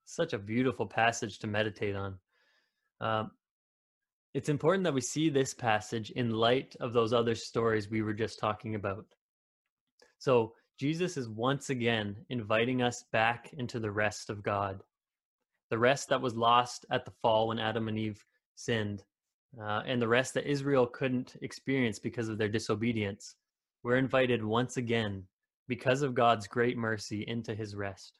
Such 0.05 0.33
a 0.33 0.39
beautiful 0.39 0.87
passage 0.87 1.39
to 1.41 1.47
meditate 1.47 1.97
on. 1.97 2.19
Um, 3.01 3.33
it's 4.35 4.49
important 4.49 4.85
that 4.85 4.95
we 4.95 5.01
see 5.01 5.31
this 5.31 5.53
passage 5.53 6.11
in 6.13 6.31
light 6.31 6.77
of 6.81 6.93
those 6.93 7.13
other 7.13 7.35
stories 7.35 7.91
we 7.91 8.03
were 8.03 8.15
just 8.15 8.39
talking 8.39 8.75
about. 8.75 9.05
So, 10.19 10.55
Jesus 10.79 11.17
is 11.17 11.29
once 11.29 11.71
again 11.71 12.15
inviting 12.29 12.83
us 12.83 13.05
back 13.11 13.51
into 13.59 13.81
the 13.81 13.91
rest 13.91 14.31
of 14.31 14.45
God 14.45 14.81
the 15.71 15.79
rest 15.79 16.09
that 16.09 16.21
was 16.21 16.35
lost 16.35 16.87
at 16.91 17.05
the 17.05 17.13
fall 17.23 17.49
when 17.49 17.59
Adam 17.59 17.89
and 17.89 17.99
Eve 17.99 18.25
sinned, 18.55 19.05
uh, 19.61 19.83
and 19.87 20.01
the 20.01 20.09
rest 20.09 20.35
that 20.35 20.51
Israel 20.51 20.87
couldn't 20.87 21.37
experience 21.43 21.99
because 21.99 22.29
of 22.29 22.39
their 22.39 22.49
disobedience. 22.49 23.37
We're 23.83 23.97
invited 23.97 24.45
once 24.45 24.77
again, 24.77 25.25
because 25.69 26.03
of 26.03 26.15
God's 26.15 26.47
great 26.47 26.77
mercy, 26.77 27.25
into 27.27 27.55
his 27.55 27.75
rest. 27.75 28.19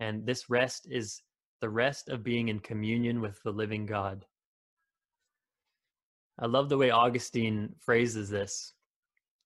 And 0.00 0.26
this 0.26 0.50
rest 0.50 0.88
is 0.90 1.22
the 1.60 1.70
rest 1.70 2.08
of 2.08 2.22
being 2.22 2.48
in 2.48 2.60
communion 2.60 3.20
with 3.20 3.42
the 3.42 3.52
living 3.52 3.86
God. 3.86 4.26
I 6.38 6.46
love 6.46 6.68
the 6.68 6.76
way 6.76 6.90
Augustine 6.90 7.74
phrases 7.78 8.28
this. 8.28 8.74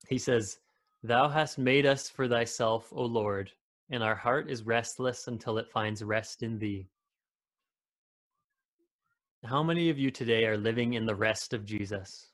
He 0.08 0.18
says, 0.18 0.58
Thou 1.02 1.28
hast 1.28 1.56
made 1.56 1.86
us 1.86 2.08
for 2.08 2.26
thyself, 2.26 2.92
O 2.92 3.04
Lord, 3.04 3.52
and 3.90 4.02
our 4.02 4.16
heart 4.16 4.50
is 4.50 4.64
restless 4.64 5.28
until 5.28 5.58
it 5.58 5.70
finds 5.70 6.02
rest 6.02 6.42
in 6.42 6.58
thee. 6.58 6.88
How 9.44 9.62
many 9.62 9.88
of 9.88 9.98
you 9.98 10.10
today 10.10 10.44
are 10.44 10.58
living 10.58 10.94
in 10.94 11.06
the 11.06 11.14
rest 11.14 11.54
of 11.54 11.64
Jesus? 11.64 12.28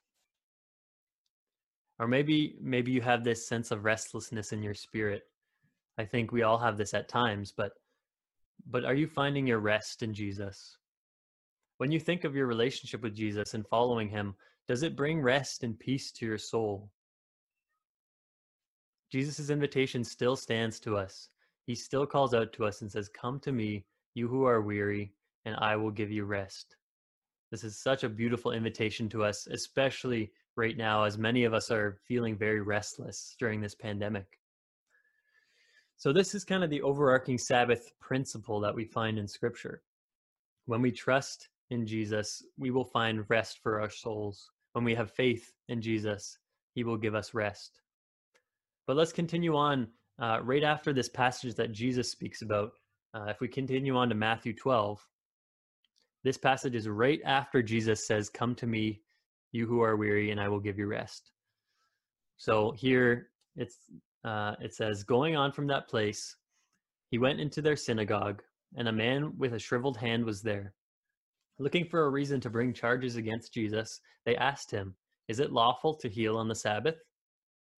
Or 1.98 2.08
maybe 2.08 2.56
maybe 2.60 2.90
you 2.90 3.00
have 3.00 3.22
this 3.22 3.46
sense 3.46 3.70
of 3.70 3.84
restlessness 3.84 4.52
in 4.52 4.62
your 4.62 4.75
spirit. 4.75 5.22
I 5.98 6.04
think 6.04 6.32
we 6.32 6.42
all 6.42 6.58
have 6.58 6.76
this 6.76 6.94
at 6.94 7.08
times, 7.08 7.52
but 7.56 7.72
but 8.66 8.84
are 8.84 8.94
you 8.94 9.06
finding 9.06 9.46
your 9.46 9.60
rest 9.60 10.02
in 10.02 10.12
Jesus? 10.12 10.76
When 11.78 11.92
you 11.92 12.00
think 12.00 12.25
of 12.25 12.34
your 12.34 12.46
relationship 12.46 13.02
with 13.02 13.14
Jesus 13.14 13.54
and 13.54 13.66
following 13.68 14.08
him, 14.08 14.34
does 14.66 14.82
it 14.82 14.96
bring 14.96 15.20
rest 15.22 15.62
and 15.62 15.78
peace 15.78 16.10
to 16.12 16.26
your 16.26 16.38
soul? 16.38 16.90
Jesus' 19.12 19.50
invitation 19.50 20.02
still 20.02 20.34
stands 20.34 20.80
to 20.80 20.96
us. 20.96 21.28
He 21.66 21.76
still 21.76 22.06
calls 22.06 22.34
out 22.34 22.52
to 22.54 22.64
us 22.64 22.82
and 22.82 22.90
says, 22.90 23.08
Come 23.08 23.38
to 23.40 23.52
me, 23.52 23.84
you 24.14 24.26
who 24.26 24.44
are 24.44 24.60
weary, 24.60 25.12
and 25.44 25.54
I 25.56 25.76
will 25.76 25.92
give 25.92 26.10
you 26.10 26.25
rest. 26.25 26.76
This 27.50 27.64
is 27.64 27.78
such 27.78 28.02
a 28.02 28.08
beautiful 28.08 28.52
invitation 28.52 29.08
to 29.10 29.24
us, 29.24 29.46
especially 29.46 30.32
right 30.56 30.76
now, 30.76 31.04
as 31.04 31.16
many 31.16 31.44
of 31.44 31.54
us 31.54 31.70
are 31.70 31.98
feeling 32.06 32.36
very 32.36 32.60
restless 32.60 33.36
during 33.38 33.60
this 33.60 33.74
pandemic. 33.74 34.26
So, 35.96 36.12
this 36.12 36.34
is 36.34 36.44
kind 36.44 36.64
of 36.64 36.70
the 36.70 36.82
overarching 36.82 37.38
Sabbath 37.38 37.90
principle 38.00 38.60
that 38.60 38.74
we 38.74 38.84
find 38.84 39.18
in 39.18 39.28
Scripture. 39.28 39.82
When 40.66 40.82
we 40.82 40.90
trust 40.90 41.48
in 41.70 41.86
Jesus, 41.86 42.42
we 42.58 42.70
will 42.70 42.84
find 42.84 43.24
rest 43.28 43.60
for 43.62 43.80
our 43.80 43.90
souls. 43.90 44.50
When 44.72 44.84
we 44.84 44.94
have 44.94 45.10
faith 45.12 45.52
in 45.68 45.80
Jesus, 45.80 46.38
He 46.74 46.84
will 46.84 46.96
give 46.96 47.14
us 47.14 47.32
rest. 47.32 47.80
But 48.86 48.96
let's 48.96 49.12
continue 49.12 49.56
on 49.56 49.88
uh, 50.18 50.40
right 50.42 50.64
after 50.64 50.92
this 50.92 51.08
passage 51.08 51.54
that 51.54 51.72
Jesus 51.72 52.10
speaks 52.10 52.42
about. 52.42 52.72
Uh, 53.14 53.26
if 53.28 53.40
we 53.40 53.48
continue 53.48 53.96
on 53.96 54.08
to 54.08 54.14
Matthew 54.14 54.52
12, 54.52 55.00
this 56.25 56.38
passage 56.38 56.75
is 56.75 56.88
right 56.88 57.20
after 57.25 57.62
Jesus 57.62 58.06
says, 58.06 58.28
Come 58.28 58.54
to 58.56 58.66
me, 58.66 59.00
you 59.52 59.66
who 59.66 59.80
are 59.82 59.96
weary, 59.96 60.30
and 60.30 60.40
I 60.40 60.49
will 60.49 60.61
give 60.61 60.78
you 60.78 60.87
rest. 60.87 61.30
So 62.37 62.73
here 62.73 63.28
it's 63.56 63.78
uh, 64.25 64.54
it 64.61 64.75
says, 64.75 65.04
Going 65.04 65.37
on 65.37 65.52
from 65.52 65.66
that 65.68 65.88
place, 65.88 66.37
he 67.11 67.18
went 67.18 67.40
into 67.40 67.62
their 67.62 67.76
synagogue, 67.76 68.42
and 68.76 68.88
a 68.88 68.92
man 68.92 69.32
with 69.38 69.54
a 69.54 69.58
shriveled 69.58 69.96
hand 69.96 70.25
was 70.25 70.42
there. 70.42 70.75
Looking 71.58 71.87
for 71.87 72.04
a 72.04 72.11
reason 72.11 72.40
to 72.40 72.50
bring 72.50 72.75
charges 72.75 73.16
against 73.16 73.54
Jesus, 73.54 74.00
they 74.26 74.37
asked 74.37 74.70
him, 74.70 74.94
Is 75.28 75.40
it 75.40 75.52
lawful 75.52 75.94
to 75.94 76.08
heal 76.08 76.37
on 76.37 76.49
the 76.49 76.54
Sabbath? 76.54 76.96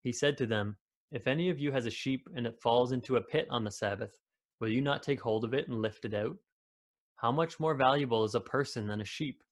He 0.03 0.13
said 0.13 0.37
to 0.39 0.47
them, 0.47 0.77
If 1.13 1.27
any 1.27 1.51
of 1.51 1.59
you 1.59 1.71
has 1.73 1.87
a 1.87 1.91
sheep 1.91 2.27
and 2.35 2.47
it 2.47 2.61
falls 2.61 2.93
into 2.93 3.17
a 3.17 3.23
pit 3.23 3.47
on 3.51 3.63
the 3.63 3.71
Sabbath, 3.71 4.19
will 4.61 4.69
you 4.69 4.81
not 4.81 5.03
take 5.03 5.21
hold 5.21 5.45
of 5.45 5.55
it 5.55 5.69
and 5.69 5.83
lift 5.83 6.05
it 6.05 6.15
out? 6.15 6.37
How 7.19 7.33
much 7.33 7.59
more 7.59 7.75
valuable 7.75 8.23
is 8.23 8.37
a 8.37 8.41
person 8.41 8.87
than 8.87 9.01
a 9.01 9.05
sheep? 9.05 9.43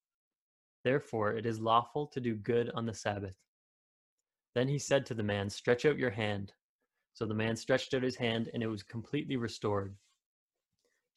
Therefore, 0.85 1.32
it 1.32 1.46
is 1.46 1.58
lawful 1.61 2.06
to 2.06 2.20
do 2.20 2.37
good 2.37 2.70
on 2.75 2.87
the 2.87 2.94
Sabbath. 2.94 3.35
Then 4.54 4.68
he 4.68 4.78
said 4.78 5.04
to 5.06 5.14
the 5.14 5.25
man, 5.25 5.50
Stretch 5.50 5.85
out 5.85 5.99
your 5.99 6.11
hand. 6.11 6.52
So 7.12 7.26
the 7.26 7.35
man 7.35 7.56
stretched 7.56 7.92
out 7.92 8.04
his 8.04 8.14
hand, 8.14 8.50
and 8.54 8.62
it 8.62 8.68
was 8.68 8.85
completely 8.85 9.37
restored, 9.37 9.96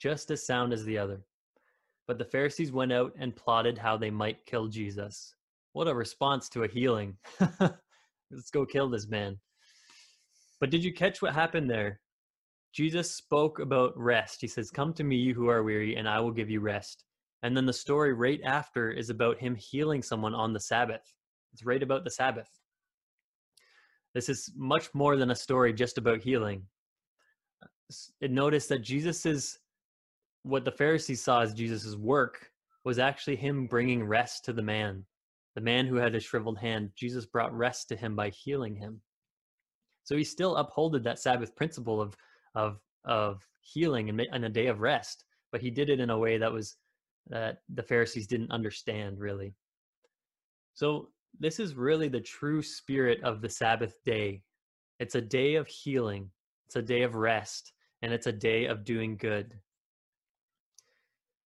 just 0.01 0.32
as 0.32 0.48
sound 0.48 0.74
as 0.74 0.84
the 0.86 0.98
other. 0.98 1.22
But 2.08 2.18
the 2.18 2.25
Pharisees 2.25 2.72
went 2.72 2.94
out 2.94 3.13
and 3.20 3.36
plotted 3.36 3.77
how 3.77 3.96
they 3.96 4.10
might 4.10 4.48
kill 4.48 4.68
Jesus. 4.70 5.36
What 5.74 5.88
a 5.88 5.94
response 5.94 6.50
to 6.50 6.63
a 6.63 6.68
healing! 6.68 7.15
Let's 8.32 8.50
go 8.51 8.65
kill 8.65 8.89
this 8.89 9.08
man. 9.08 9.38
But 10.60 10.72
did 10.72 10.84
you 10.84 10.94
catch 10.94 11.22
what 11.22 11.36
happened 11.36 11.70
there? 11.70 12.01
Jesus 12.74 13.12
spoke 13.14 13.60
about 13.60 13.98
rest. 13.98 14.42
He 14.42 14.48
says, 14.48 14.72
Come 14.72 14.94
to 14.94 15.04
me, 15.04 15.16
you 15.16 15.34
who 15.34 15.50
are 15.50 15.64
weary, 15.64 15.96
and 15.96 16.08
I 16.08 16.20
will 16.20 16.32
give 16.32 16.50
you 16.50 16.60
rest. 16.60 17.04
And 17.42 17.56
then 17.56 17.66
the 17.66 17.74
story 17.74 18.14
right 18.14 18.42
after 18.44 18.92
is 18.92 19.10
about 19.10 19.40
him 19.40 19.56
healing 19.56 20.04
someone 20.04 20.36
on 20.36 20.54
the 20.54 20.60
Sabbath. 20.60 21.14
It's 21.54 21.66
right 21.66 21.82
about 21.82 22.04
the 22.04 22.12
Sabbath. 22.12 22.50
This 24.14 24.30
is 24.30 24.52
much 24.56 24.94
more 24.94 25.16
than 25.16 25.32
a 25.32 25.36
story 25.36 25.74
just 25.74 25.98
about 25.98 26.22
healing. 26.22 26.64
Notice 28.22 28.68
that 28.68 28.80
Jesus 28.80 29.26
is 29.26 29.60
what 30.44 30.66
the 30.66 30.72
Pharisees 30.72 31.24
saw 31.24 31.42
as 31.42 31.54
Jesus' 31.54 31.96
work 31.96 32.50
was 32.84 33.00
actually 33.00 33.36
him 33.36 33.68
bringing 33.68 34.04
rest 34.04 34.46
to 34.46 34.54
the 34.54 34.62
man. 34.62 35.06
The 35.56 35.62
man 35.62 35.86
who 35.86 35.96
had 35.96 36.16
a 36.16 36.20
shriveled 36.20 36.60
hand, 36.60 36.92
Jesus 36.96 37.26
brought 37.26 37.56
rest 37.56 37.90
to 37.90 37.96
him 37.96 38.16
by 38.16 38.30
healing 38.30 38.76
him. 38.76 39.02
So 40.04 40.16
he 40.16 40.24
still 40.24 40.56
upholded 40.56 41.04
that 41.04 41.20
Sabbath 41.20 41.56
principle 41.56 42.02
of 42.02 42.16
of 42.60 42.80
of 43.06 43.48
healing 43.62 44.10
and, 44.10 44.22
and 44.32 44.46
a 44.46 44.50
day 44.50 44.68
of 44.68 44.82
rest, 44.82 45.25
but 45.51 45.62
he 45.62 45.70
did 45.72 45.89
it 45.89 46.00
in 46.00 46.10
a 46.10 46.18
way 46.18 46.38
that 46.38 46.51
was 46.51 46.78
that 47.28 47.62
the 47.74 47.84
Pharisees 47.84 48.28
didn't 48.28 48.51
understand 48.51 49.20
really. 49.20 49.54
So 50.74 51.10
this 51.39 51.60
is 51.60 51.75
really 51.75 52.10
the 52.10 52.22
true 52.22 52.62
spirit 52.62 53.20
of 53.24 53.42
the 53.42 53.50
Sabbath 53.50 53.96
day. 54.04 54.42
It's 55.00 55.16
a 55.16 55.22
day 55.22 55.56
of 55.56 55.68
healing, 55.68 56.30
it's 56.68 56.75
a 56.75 56.82
day 56.82 57.04
of 57.04 57.16
rest, 57.16 57.74
and 58.01 58.13
it's 58.13 58.28
a 58.28 58.32
day 58.32 58.66
of 58.66 58.84
doing 58.84 59.18
good. 59.18 59.54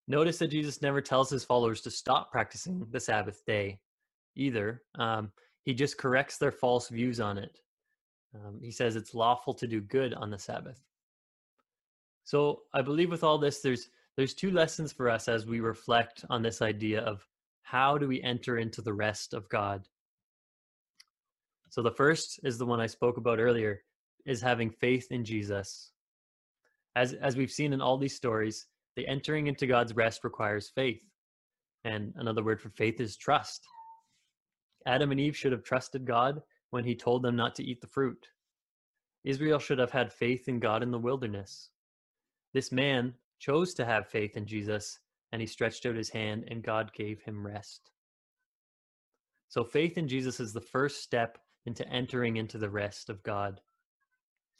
Notice 0.07 0.37
that 0.39 0.49
Jesus 0.49 0.81
never 0.81 1.01
tells 1.01 1.29
his 1.29 1.45
followers 1.45 1.81
to 1.81 1.91
stop 1.91 2.31
practicing 2.31 2.85
the 2.91 2.99
Sabbath 2.99 3.45
day 3.45 3.79
either. 4.35 4.81
Um, 4.95 5.31
he 5.63 5.73
just 5.73 5.97
corrects 5.97 6.37
their 6.37 6.51
false 6.51 6.89
views 6.89 7.19
on 7.19 7.37
it. 7.37 7.59
Um, 8.35 8.59
he 8.61 8.71
says 8.71 8.95
it's 8.95 9.13
lawful 9.13 9.53
to 9.53 9.67
do 9.67 9.79
good 9.79 10.13
on 10.13 10.29
the 10.29 10.39
Sabbath. 10.39 10.81
So 12.23 12.61
I 12.73 12.81
believe 12.81 13.11
with 13.11 13.23
all 13.23 13.37
this, 13.37 13.61
there's 13.61 13.89
there's 14.15 14.33
two 14.33 14.51
lessons 14.51 14.91
for 14.91 15.09
us 15.09 15.27
as 15.27 15.45
we 15.45 15.59
reflect 15.59 16.23
on 16.29 16.43
this 16.43 16.61
idea 16.61 17.01
of 17.01 17.27
how 17.63 17.97
do 17.97 18.07
we 18.07 18.21
enter 18.21 18.59
into 18.59 18.81
the 18.81 18.93
rest 18.93 19.33
of 19.33 19.49
God? 19.49 19.87
So 21.69 21.81
the 21.81 21.91
first 21.91 22.39
is 22.43 22.59
the 22.59 22.65
one 22.65 22.79
I 22.79 22.85
spoke 22.85 23.17
about 23.17 23.39
earlier 23.39 23.81
is 24.25 24.39
having 24.39 24.69
faith 24.69 25.07
in 25.11 25.25
Jesus. 25.25 25.91
As 26.95 27.13
as 27.13 27.35
we've 27.35 27.51
seen 27.51 27.73
in 27.73 27.81
all 27.81 27.97
these 27.97 28.15
stories, 28.15 28.67
the 28.95 29.07
entering 29.07 29.47
into 29.47 29.65
God's 29.65 29.95
rest 29.95 30.23
requires 30.23 30.69
faith. 30.69 31.01
And 31.83 32.13
another 32.15 32.43
word 32.43 32.61
for 32.61 32.69
faith 32.69 33.01
is 33.01 33.17
trust. 33.17 33.65
Adam 34.85 35.11
and 35.11 35.19
Eve 35.19 35.35
should 35.35 35.51
have 35.51 35.63
trusted 35.63 36.05
God 36.05 36.41
when 36.69 36.83
he 36.83 36.95
told 36.95 37.23
them 37.23 37.35
not 37.35 37.55
to 37.55 37.63
eat 37.63 37.81
the 37.81 37.87
fruit. 37.87 38.27
Israel 39.23 39.59
should 39.59 39.79
have 39.79 39.91
had 39.91 40.13
faith 40.13 40.47
in 40.47 40.59
God 40.59 40.83
in 40.83 40.91
the 40.91 40.99
wilderness. 40.99 41.69
This 42.53 42.71
man 42.71 43.13
chose 43.39 43.73
to 43.75 43.85
have 43.85 44.07
faith 44.07 44.37
in 44.37 44.45
Jesus 44.45 44.99
and 45.33 45.41
he 45.41 45.47
stretched 45.47 45.87
out 45.87 45.95
his 45.95 46.11
hand, 46.11 46.45
and 46.47 46.61
God 46.61 46.93
gave 46.93 47.23
him 47.23 47.45
rest. 47.45 47.89
So, 49.49 49.63
faith 49.63 49.97
in 49.97 50.07
Jesus 50.07 50.39
is 50.39 50.53
the 50.53 50.61
first 50.61 51.01
step 51.01 51.39
into 51.65 51.87
entering 51.89 52.37
into 52.37 52.59
the 52.59 52.69
rest 52.69 53.09
of 53.09 53.23
God. 53.23 53.59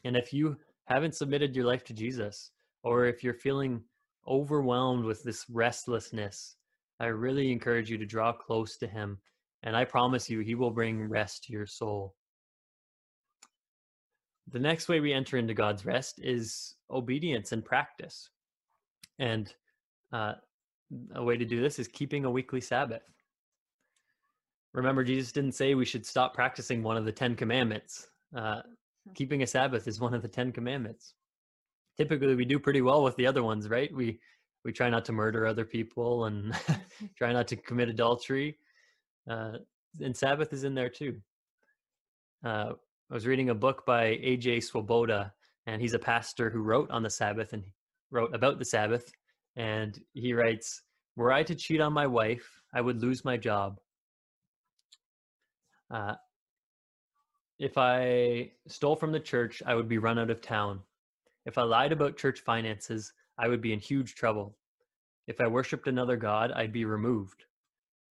And 0.04 0.18
if 0.18 0.34
you 0.34 0.58
haven't 0.86 1.14
submitted 1.14 1.56
your 1.56 1.66
life 1.66 1.84
to 1.86 1.94
Jesus, 1.94 2.50
or 2.84 3.06
if 3.06 3.24
you're 3.24 3.36
feeling 3.36 3.84
overwhelmed 4.28 5.06
with 5.06 5.22
this 5.22 5.46
restlessness, 5.48 6.56
I 7.00 7.06
really 7.06 7.52
encourage 7.52 7.92
you 7.92 8.00
to 8.00 8.06
draw 8.08 8.34
close 8.34 8.76
to 8.78 8.88
Him. 8.88 9.20
And 9.62 9.78
I 9.78 9.86
promise 9.86 10.28
you, 10.28 10.40
He 10.40 10.56
will 10.56 10.72
bring 10.72 11.08
rest 11.08 11.44
to 11.44 11.54
your 11.54 11.68
soul. 11.68 12.16
The 14.52 14.60
next 14.60 14.90
way 14.90 15.00
we 15.00 15.14
enter 15.14 15.38
into 15.38 15.54
God's 15.54 15.86
rest 15.86 16.20
is 16.22 16.76
obedience 16.92 17.52
and 17.52 17.64
practice. 17.64 18.30
And 19.20 19.54
uh, 20.12 20.34
a 21.16 21.24
way 21.24 21.38
to 21.38 21.46
do 21.46 21.62
this 21.62 21.80
is 21.80 21.88
keeping 21.88 22.26
a 22.26 22.32
weekly 22.32 22.62
Sabbath. 22.62 23.04
Remember, 24.74 25.04
Jesus 25.04 25.32
didn't 25.32 25.54
say 25.54 25.76
we 25.76 25.86
should 25.86 26.06
stop 26.06 26.34
practicing 26.34 26.84
one 26.84 26.98
of 26.98 27.06
the 27.06 27.12
Ten 27.12 27.36
Commandments. 27.36 28.08
Uh, 28.36 28.62
hmm. 29.08 29.14
keeping 29.14 29.44
a 29.44 29.48
Sabbath 29.48 29.88
is 29.88 30.00
one 30.00 30.14
of 30.14 30.22
the 30.22 30.28
Ten 30.28 30.52
Commandments. 30.52 31.14
Typically, 31.98 32.36
we 32.36 32.46
do 32.46 32.58
pretty 32.58 32.82
well 32.82 33.04
with 33.04 33.16
the 33.16 33.28
other 33.28 33.44
ones, 33.44 33.70
right? 33.70 33.94
We 33.94 34.20
we 34.66 34.72
try 34.72 34.90
not 34.90 35.06
to 35.06 35.12
murder 35.12 35.46
other 35.46 35.66
people 35.66 36.26
and 36.26 36.56
try 37.18 37.34
not 37.34 37.48
to 37.50 37.56
commit 37.56 37.90
adultery. 37.90 38.58
Uh, 39.30 39.58
and 40.02 40.16
Sabbath 40.16 40.54
is 40.54 40.64
in 40.64 40.74
there 40.74 40.90
too. 40.90 41.22
Uh, 42.44 42.74
I 43.14 43.16
was 43.16 43.28
reading 43.28 43.52
a 43.52 43.54
book 43.54 43.86
by 43.86 44.18
A.J. 44.24 44.62
Swoboda, 44.62 45.32
and 45.68 45.80
he's 45.80 45.94
a 45.94 46.00
pastor 46.00 46.50
who 46.50 46.64
wrote 46.64 46.90
on 46.90 47.04
the 47.04 47.12
Sabbath 47.12 47.54
and 47.54 47.64
wrote 48.10 48.34
about 48.34 48.58
the 48.58 48.66
Sabbath. 48.66 49.12
And 49.56 50.02
he 50.16 50.34
writes, 50.34 50.82
Were 51.16 51.32
I 51.32 51.44
to 51.44 51.54
cheat 51.54 51.80
on 51.80 51.94
my 51.94 52.08
wife, 52.08 52.60
I 52.74 52.82
would 52.82 53.04
lose 53.04 53.24
my 53.24 53.38
job. 53.38 53.80
Uh, 55.92 56.16
if 57.60 57.78
I 57.78 58.50
stole 58.68 58.96
from 58.96 59.12
the 59.12 59.20
church, 59.20 59.62
I 59.64 59.76
would 59.76 59.88
be 59.88 60.00
run 60.00 60.18
out 60.18 60.32
of 60.32 60.42
town. 60.42 60.80
If 61.46 61.60
I 61.60 61.62
lied 61.62 61.92
about 61.92 62.18
church 62.18 62.40
finances, 62.40 63.14
I 63.38 63.48
would 63.48 63.62
be 63.62 63.74
in 63.74 63.80
huge 63.80 64.16
trouble. 64.16 64.58
If 65.28 65.40
I 65.40 65.46
worshiped 65.46 65.88
another 65.88 66.18
God, 66.18 66.52
I'd 66.52 66.74
be 66.74 66.86
removed. 66.86 67.46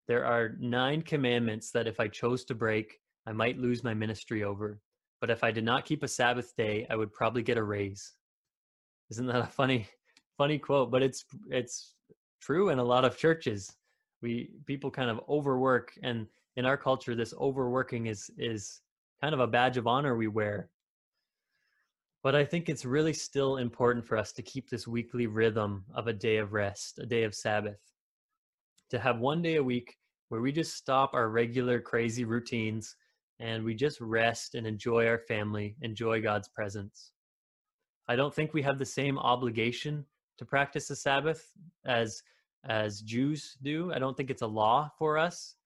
There 0.06 0.25
are 0.25 0.54
nine 0.61 1.02
commandments 1.02 1.73
that 1.73 1.88
if 1.88 1.99
I 1.99 2.06
chose 2.06 2.44
to 2.44 2.54
break, 2.54 3.00
I 3.26 3.32
might 3.32 3.59
lose 3.59 3.82
my 3.82 3.94
ministry 3.94 4.44
over. 4.44 4.78
But 5.22 5.30
if 5.30 5.44
I 5.44 5.52
did 5.52 5.62
not 5.62 5.84
keep 5.84 6.02
a 6.02 6.08
Sabbath 6.08 6.52
day, 6.56 6.84
I 6.90 6.96
would 6.96 7.12
probably 7.12 7.44
get 7.44 7.56
a 7.56 7.62
raise. 7.62 8.14
Isn't 9.08 9.26
that 9.26 9.36
a 9.36 9.46
funny, 9.46 9.86
funny 10.36 10.58
quote? 10.58 10.90
But 10.90 11.04
it's 11.04 11.24
it's 11.48 11.94
true 12.40 12.70
in 12.70 12.80
a 12.80 12.84
lot 12.84 13.04
of 13.04 13.16
churches. 13.16 13.72
We 14.20 14.50
people 14.66 14.90
kind 14.90 15.08
of 15.08 15.20
overwork, 15.28 15.92
and 16.02 16.26
in 16.56 16.66
our 16.66 16.76
culture, 16.76 17.14
this 17.14 17.34
overworking 17.40 18.06
is 18.06 18.32
is 18.36 18.80
kind 19.20 19.32
of 19.32 19.38
a 19.38 19.46
badge 19.46 19.76
of 19.76 19.86
honor 19.86 20.16
we 20.16 20.26
wear. 20.26 20.70
But 22.24 22.34
I 22.34 22.44
think 22.44 22.68
it's 22.68 22.84
really 22.84 23.12
still 23.12 23.58
important 23.58 24.04
for 24.04 24.18
us 24.18 24.32
to 24.32 24.42
keep 24.42 24.68
this 24.68 24.88
weekly 24.88 25.28
rhythm 25.28 25.84
of 25.94 26.08
a 26.08 26.12
day 26.12 26.38
of 26.38 26.52
rest, 26.52 26.98
a 26.98 27.06
day 27.06 27.22
of 27.22 27.36
Sabbath, 27.36 27.78
to 28.90 28.98
have 28.98 29.20
one 29.20 29.40
day 29.40 29.54
a 29.54 29.62
week 29.62 29.98
where 30.30 30.40
we 30.40 30.50
just 30.50 30.74
stop 30.74 31.14
our 31.14 31.28
regular 31.28 31.78
crazy 31.78 32.24
routines 32.24 32.96
and 33.42 33.64
we 33.64 33.75
just 33.75 34.00
rest 34.00 34.54
and 34.54 34.66
enjoy 34.66 35.06
our 35.06 35.18
family, 35.18 35.76
enjoy 35.82 36.22
God's 36.22 36.49
presence. 36.49 37.12
I 38.08 38.16
don't 38.16 38.34
think 38.34 38.54
we 38.54 38.62
have 38.62 38.78
the 38.78 38.87
same 38.87 39.18
obligation 39.18 40.06
to 40.38 40.44
practice 40.44 40.88
the 40.88 40.96
Sabbath 40.96 41.50
as 41.84 42.22
as 42.64 43.00
Jews 43.00 43.56
do. 43.62 43.92
I 43.92 43.99
don't 43.99 44.16
think 44.16 44.30
it's 44.30 44.42
a 44.42 44.46
law 44.46 44.90
for 44.96 45.18
us, 45.18 45.56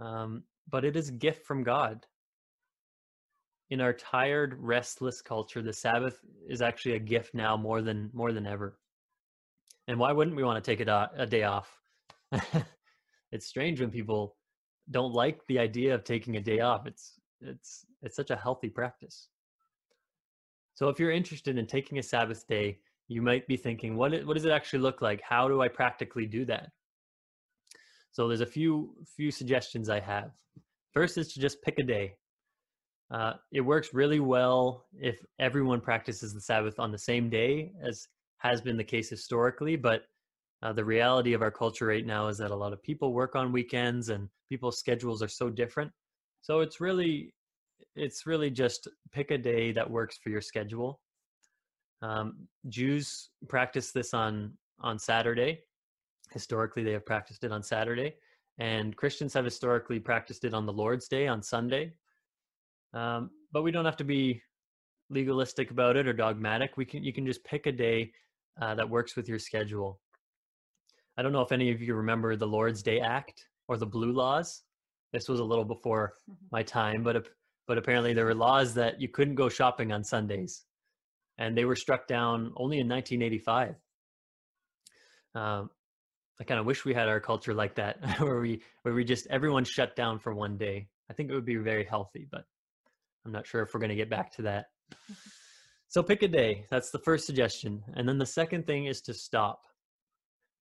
um, 0.00 0.42
but 0.68 0.84
it 0.84 0.96
is 0.96 1.10
a 1.10 1.12
gift 1.12 1.44
from 1.44 1.62
God 1.62 2.06
in 3.70 3.80
our 3.80 3.92
tired, 3.92 4.56
restless 4.58 5.22
culture, 5.22 5.62
the 5.62 5.72
Sabbath 5.72 6.20
is 6.48 6.60
actually 6.60 6.96
a 6.96 6.98
gift 6.98 7.34
now 7.34 7.56
more 7.56 7.82
than 7.82 8.10
more 8.12 8.32
than 8.32 8.46
ever. 8.46 8.78
And 9.86 9.98
why 9.98 10.12
wouldn't 10.12 10.36
we 10.36 10.42
want 10.44 10.62
to 10.62 10.70
take 10.70 10.86
a, 10.86 11.10
a 11.16 11.26
day 11.26 11.44
off? 11.44 11.80
it's 13.32 13.46
strange 13.46 13.80
when 13.80 13.90
people 13.90 14.36
don't 14.90 15.12
like 15.12 15.40
the 15.46 15.58
idea 15.58 15.94
of 15.94 16.04
taking 16.04 16.36
a 16.36 16.40
day 16.40 16.60
off. 16.60 16.86
It's 16.86 17.14
it's 17.40 17.86
it's 18.02 18.16
such 18.16 18.30
a 18.30 18.36
healthy 18.36 18.68
practice. 18.68 19.28
So 20.74 20.88
if 20.88 20.98
you're 20.98 21.10
interested 21.10 21.58
in 21.58 21.66
taking 21.66 21.98
a 21.98 22.02
Sabbath 22.02 22.46
day, 22.46 22.78
you 23.08 23.22
might 23.22 23.46
be 23.46 23.56
thinking, 23.56 23.96
what 23.96 24.12
what 24.26 24.34
does 24.34 24.44
it 24.44 24.52
actually 24.52 24.80
look 24.80 25.02
like? 25.02 25.20
How 25.22 25.48
do 25.48 25.60
I 25.62 25.68
practically 25.68 26.26
do 26.26 26.44
that? 26.46 26.70
So 28.12 28.28
there's 28.28 28.40
a 28.40 28.46
few 28.46 28.94
few 29.16 29.30
suggestions 29.30 29.88
I 29.88 30.00
have. 30.00 30.32
First 30.92 31.18
is 31.18 31.32
to 31.32 31.40
just 31.40 31.62
pick 31.62 31.78
a 31.78 31.82
day. 31.82 32.14
Uh, 33.10 33.34
it 33.52 33.60
works 33.60 33.92
really 33.92 34.20
well 34.20 34.86
if 34.94 35.16
everyone 35.38 35.80
practices 35.80 36.32
the 36.32 36.40
Sabbath 36.40 36.78
on 36.78 36.92
the 36.92 36.98
same 36.98 37.28
day, 37.28 37.72
as 37.82 38.06
has 38.38 38.60
been 38.60 38.76
the 38.76 38.84
case 38.84 39.10
historically. 39.10 39.76
But 39.76 40.02
uh, 40.62 40.72
the 40.72 40.84
reality 40.84 41.32
of 41.32 41.42
our 41.42 41.50
culture 41.50 41.86
right 41.86 42.04
now 42.04 42.28
is 42.28 42.38
that 42.38 42.50
a 42.50 42.56
lot 42.56 42.72
of 42.72 42.82
people 42.82 43.12
work 43.12 43.34
on 43.34 43.52
weekends, 43.52 44.10
and 44.10 44.28
people's 44.48 44.78
schedules 44.78 45.22
are 45.22 45.28
so 45.28 45.48
different. 45.48 45.90
So 46.42 46.60
it's 46.60 46.80
really, 46.80 47.32
it's 47.96 48.26
really 48.26 48.50
just 48.50 48.88
pick 49.12 49.30
a 49.30 49.38
day 49.38 49.72
that 49.72 49.90
works 49.90 50.18
for 50.22 50.30
your 50.30 50.40
schedule. 50.40 51.00
Um, 52.02 52.46
Jews 52.68 53.30
practice 53.48 53.92
this 53.92 54.14
on 54.14 54.52
on 54.80 54.98
Saturday. 54.98 55.60
Historically, 56.32 56.82
they 56.82 56.92
have 56.92 57.04
practiced 57.04 57.44
it 57.44 57.52
on 57.52 57.62
Saturday, 57.62 58.14
and 58.58 58.96
Christians 58.96 59.34
have 59.34 59.44
historically 59.44 59.98
practiced 59.98 60.44
it 60.44 60.54
on 60.54 60.66
the 60.66 60.72
Lord's 60.72 61.08
Day 61.08 61.26
on 61.26 61.42
Sunday. 61.42 61.92
Um, 62.92 63.30
but 63.52 63.62
we 63.62 63.70
don't 63.70 63.84
have 63.84 63.96
to 63.98 64.04
be 64.04 64.42
legalistic 65.10 65.70
about 65.70 65.96
it 65.96 66.06
or 66.06 66.12
dogmatic. 66.12 66.76
We 66.76 66.84
can 66.84 67.02
you 67.02 67.12
can 67.12 67.26
just 67.26 67.44
pick 67.44 67.66
a 67.66 67.72
day 67.72 68.12
uh, 68.60 68.74
that 68.74 68.88
works 68.88 69.16
with 69.16 69.28
your 69.28 69.38
schedule. 69.38 70.00
I 71.20 71.22
don't 71.22 71.32
know 71.32 71.42
if 71.42 71.52
any 71.52 71.70
of 71.70 71.82
you 71.82 71.94
remember 71.96 72.34
the 72.34 72.46
Lord's 72.46 72.82
Day 72.82 72.98
Act 72.98 73.44
or 73.68 73.76
the 73.76 73.84
Blue 73.84 74.10
Laws. 74.10 74.62
This 75.12 75.28
was 75.28 75.38
a 75.38 75.44
little 75.44 75.66
before 75.66 76.14
mm-hmm. 76.22 76.46
my 76.50 76.62
time, 76.62 77.02
but 77.02 77.28
but 77.68 77.76
apparently 77.76 78.14
there 78.14 78.24
were 78.24 78.34
laws 78.34 78.72
that 78.72 79.02
you 79.02 79.08
couldn't 79.08 79.34
go 79.34 79.50
shopping 79.50 79.92
on 79.92 80.02
Sundays, 80.02 80.64
and 81.36 81.54
they 81.54 81.66
were 81.66 81.76
struck 81.76 82.06
down 82.06 82.54
only 82.56 82.78
in 82.78 82.88
1985. 82.88 83.74
Um, 85.34 85.68
I 86.40 86.44
kind 86.44 86.58
of 86.58 86.64
wish 86.64 86.86
we 86.86 86.94
had 86.94 87.06
our 87.06 87.20
culture 87.20 87.52
like 87.52 87.74
that, 87.74 87.98
where 88.18 88.40
we 88.40 88.62
where 88.80 88.94
we 88.94 89.04
just 89.04 89.26
everyone 89.26 89.64
shut 89.64 89.94
down 89.94 90.20
for 90.20 90.34
one 90.34 90.56
day. 90.56 90.88
I 91.10 91.12
think 91.12 91.30
it 91.30 91.34
would 91.34 91.44
be 91.44 91.56
very 91.56 91.84
healthy, 91.84 92.26
but 92.32 92.46
I'm 93.26 93.32
not 93.32 93.46
sure 93.46 93.60
if 93.60 93.74
we're 93.74 93.80
going 93.80 93.90
to 93.90 93.94
get 93.94 94.08
back 94.08 94.32
to 94.36 94.42
that. 94.42 94.68
So 95.88 96.02
pick 96.02 96.22
a 96.22 96.28
day. 96.28 96.64
That's 96.70 96.90
the 96.90 97.00
first 97.00 97.26
suggestion. 97.26 97.82
And 97.92 98.08
then 98.08 98.16
the 98.16 98.24
second 98.24 98.66
thing 98.66 98.86
is 98.86 99.02
to 99.02 99.12
stop. 99.12 99.66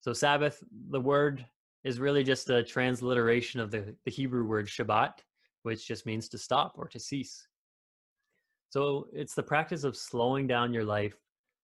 So 0.02 0.14
Sabbath, 0.14 0.64
the 0.90 1.00
word 1.00 1.46
is 1.84 2.00
really 2.00 2.24
just 2.24 2.50
a 2.50 2.64
transliteration 2.64 3.60
of 3.60 3.72
the, 3.72 3.96
the 4.06 4.12
Hebrew 4.12 4.46
word 4.46 4.68
Shabbat, 4.68 5.14
which 5.64 5.88
just 5.88 6.06
means 6.06 6.30
to 6.30 6.38
stop 6.38 6.74
or 6.78 6.88
to 6.88 7.00
cease. 7.00 7.48
So 8.70 9.08
it's 9.14 9.34
the 9.34 9.44
practice 9.44 9.84
of 9.84 9.98
slowing 9.98 10.48
down 10.48 10.74
your 10.74 10.86
life, 10.86 11.16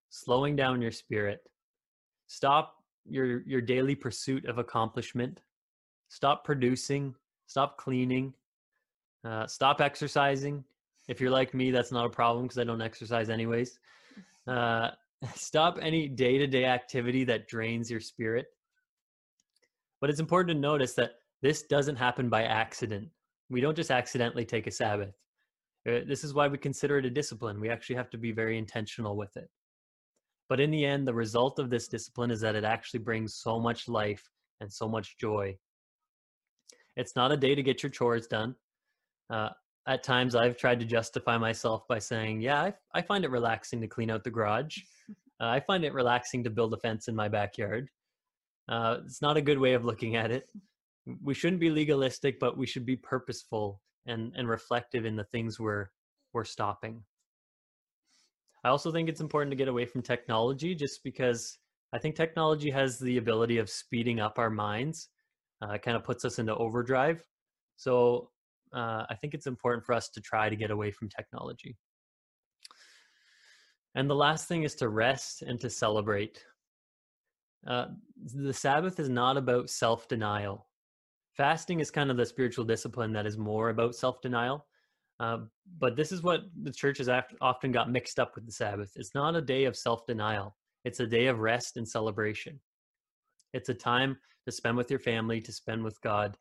slowing 0.09 0.55
down 0.55 0.81
your 0.81 0.91
spirit. 0.91 1.39
Stop 2.27 2.75
your 3.07 3.41
your 3.41 3.61
daily 3.61 3.93
pursuit 3.93 4.45
of 4.45 4.57
accomplishment. 4.57 5.41
Stop 6.07 6.43
producing, 6.43 7.13
stop 7.45 7.77
cleaning, 7.77 8.33
uh, 9.23 9.45
stop 9.45 9.81
exercising, 9.81 10.63
if 11.07 11.21
you're 11.21 11.31
like 11.31 11.53
me, 11.53 11.71
that's 11.71 11.91
not 11.91 12.05
a 12.05 12.09
problem 12.09 12.45
because 12.45 12.57
I 12.57 12.63
don't 12.63 12.81
exercise 12.81 13.29
anyways. 13.29 13.79
Uh, 14.47 14.91
stop 15.35 15.77
any 15.81 16.07
day 16.07 16.37
to 16.37 16.47
day 16.47 16.65
activity 16.65 17.23
that 17.25 17.47
drains 17.47 17.89
your 17.89 17.99
spirit. 17.99 18.47
But 20.01 20.09
it's 20.09 20.19
important 20.19 20.55
to 20.55 20.61
notice 20.61 20.93
that 20.95 21.11
this 21.41 21.63
doesn't 21.63 21.95
happen 21.95 22.29
by 22.29 22.43
accident. 22.43 23.09
We 23.49 23.61
don't 23.61 23.75
just 23.75 23.91
accidentally 23.91 24.45
take 24.45 24.67
a 24.67 24.71
Sabbath. 24.71 25.13
Uh, 25.87 25.99
this 26.07 26.23
is 26.23 26.33
why 26.33 26.47
we 26.47 26.57
consider 26.57 26.97
it 26.97 27.05
a 27.05 27.09
discipline. 27.09 27.59
We 27.59 27.69
actually 27.69 27.97
have 27.97 28.09
to 28.11 28.17
be 28.17 28.31
very 28.31 28.57
intentional 28.57 29.15
with 29.15 29.35
it. 29.37 29.49
But 30.49 30.59
in 30.59 30.71
the 30.71 30.85
end, 30.85 31.07
the 31.07 31.13
result 31.13 31.59
of 31.59 31.69
this 31.69 31.87
discipline 31.87 32.31
is 32.31 32.41
that 32.41 32.55
it 32.55 32.63
actually 32.63 32.99
brings 32.99 33.35
so 33.35 33.59
much 33.59 33.87
life 33.87 34.23
and 34.61 34.71
so 34.71 34.87
much 34.87 35.17
joy. 35.17 35.55
It's 36.95 37.15
not 37.15 37.31
a 37.31 37.37
day 37.37 37.55
to 37.55 37.63
get 37.63 37.83
your 37.83 37.89
chores 37.89 38.27
done. 38.27 38.55
Uh, 39.29 39.49
at 39.87 40.03
times 40.03 40.35
I've 40.35 40.57
tried 40.57 40.79
to 40.79 40.85
justify 40.85 41.37
myself 41.37 41.87
by 41.87 41.99
saying, 41.99 42.41
yeah, 42.41 42.61
I, 42.61 42.73
I 42.93 43.01
find 43.01 43.23
it 43.23 43.31
relaxing 43.31 43.81
to 43.81 43.87
clean 43.87 44.09
out 44.09 44.23
the 44.23 44.31
garage. 44.31 44.79
Uh, 45.41 45.47
I 45.47 45.59
find 45.59 45.83
it 45.83 45.93
relaxing 45.93 46.45
to 46.45 46.49
build 46.49 46.73
a 46.73 46.77
fence 46.77 47.09
in 47.09 47.13
my 47.13 47.27
backyard. 47.27 47.89
Uh, 48.69 48.99
it's 49.03 49.21
not 49.21 49.35
a 49.35 49.41
good 49.41 49.59
way 49.59 49.73
of 49.73 49.83
looking 49.83 50.15
at 50.15 50.31
it. 50.31 50.49
We 51.21 51.33
shouldn't 51.33 51.59
be 51.59 51.69
legalistic, 51.69 52.39
but 52.39 52.57
we 52.57 52.65
should 52.65 52.85
be 52.85 52.95
purposeful 52.95 53.81
and, 54.05 54.31
and 54.37 54.47
reflective 54.47 55.03
in 55.03 55.17
the 55.17 55.25
things 55.25 55.59
we're, 55.59 55.87
we're 56.31 56.45
stopping. 56.45 57.03
I 58.63 58.69
also 58.69 58.93
think 58.93 59.09
it's 59.09 59.19
important 59.19 59.51
to 59.51 59.57
get 59.57 59.67
away 59.67 59.83
from 59.83 60.01
technology 60.01 60.73
just 60.73 61.03
because 61.03 61.59
I 61.91 61.99
think 61.99 62.15
technology 62.15 62.71
has 62.71 62.97
the 62.97 63.17
ability 63.17 63.57
of 63.57 63.69
speeding 63.69 64.21
up 64.21 64.39
our 64.39 64.49
minds. 64.49 65.09
Uh, 65.61 65.73
it 65.73 65.81
kind 65.81 65.97
of 65.97 66.03
puts 66.05 66.23
us 66.23 66.39
into 66.39 66.55
overdrive. 66.55 67.21
So 67.75 68.31
uh, 68.73 69.05
I 69.09 69.15
think 69.15 69.33
it's 69.33 69.47
important 69.47 69.85
for 69.85 69.93
us 69.93 70.09
to 70.09 70.21
try 70.21 70.49
to 70.49 70.55
get 70.55 70.71
away 70.71 70.91
from 70.91 71.09
technology. 71.09 71.77
And 73.95 74.09
the 74.09 74.15
last 74.15 74.47
thing 74.47 74.63
is 74.63 74.75
to 74.75 74.89
rest 74.89 75.41
and 75.41 75.59
to 75.61 75.69
celebrate. 75.69 76.43
Uh, 77.65 77.87
the 78.33 78.53
Sabbath 78.53 78.99
is 78.99 79.09
not 79.09 79.37
about 79.37 79.69
self 79.69 80.07
denial. 80.07 80.67
Fasting 81.35 81.79
is 81.79 81.91
kind 81.91 82.11
of 82.11 82.17
the 82.17 82.25
spiritual 82.25 82.65
discipline 82.65 83.11
that 83.13 83.25
is 83.25 83.37
more 83.37 83.69
about 83.69 83.95
self 83.95 84.21
denial. 84.21 84.65
Uh, 85.19 85.39
but 85.79 85.95
this 85.95 86.11
is 86.11 86.21
what 86.21 86.41
the 86.63 86.71
church 86.71 86.97
has 86.97 87.09
often 87.39 87.71
got 87.71 87.89
mixed 87.89 88.19
up 88.19 88.35
with 88.35 88.45
the 88.45 88.51
Sabbath. 88.51 88.91
It's 88.95 89.15
not 89.15 89.35
a 89.35 89.41
day 89.41 89.63
of 89.63 89.77
self 89.77 90.05
denial, 90.05 90.55
it's 90.83 90.99
a 90.99 91.07
day 91.07 91.27
of 91.27 91.39
rest 91.39 91.77
and 91.77 91.87
celebration. 91.87 92.59
It's 93.53 93.69
a 93.69 93.73
time 93.73 94.17
to 94.45 94.51
spend 94.51 94.75
with 94.75 94.89
your 94.91 94.99
family, 94.99 95.39
to 95.41 95.51
spend 95.51 95.83
with 95.83 95.99
God. 96.01 96.37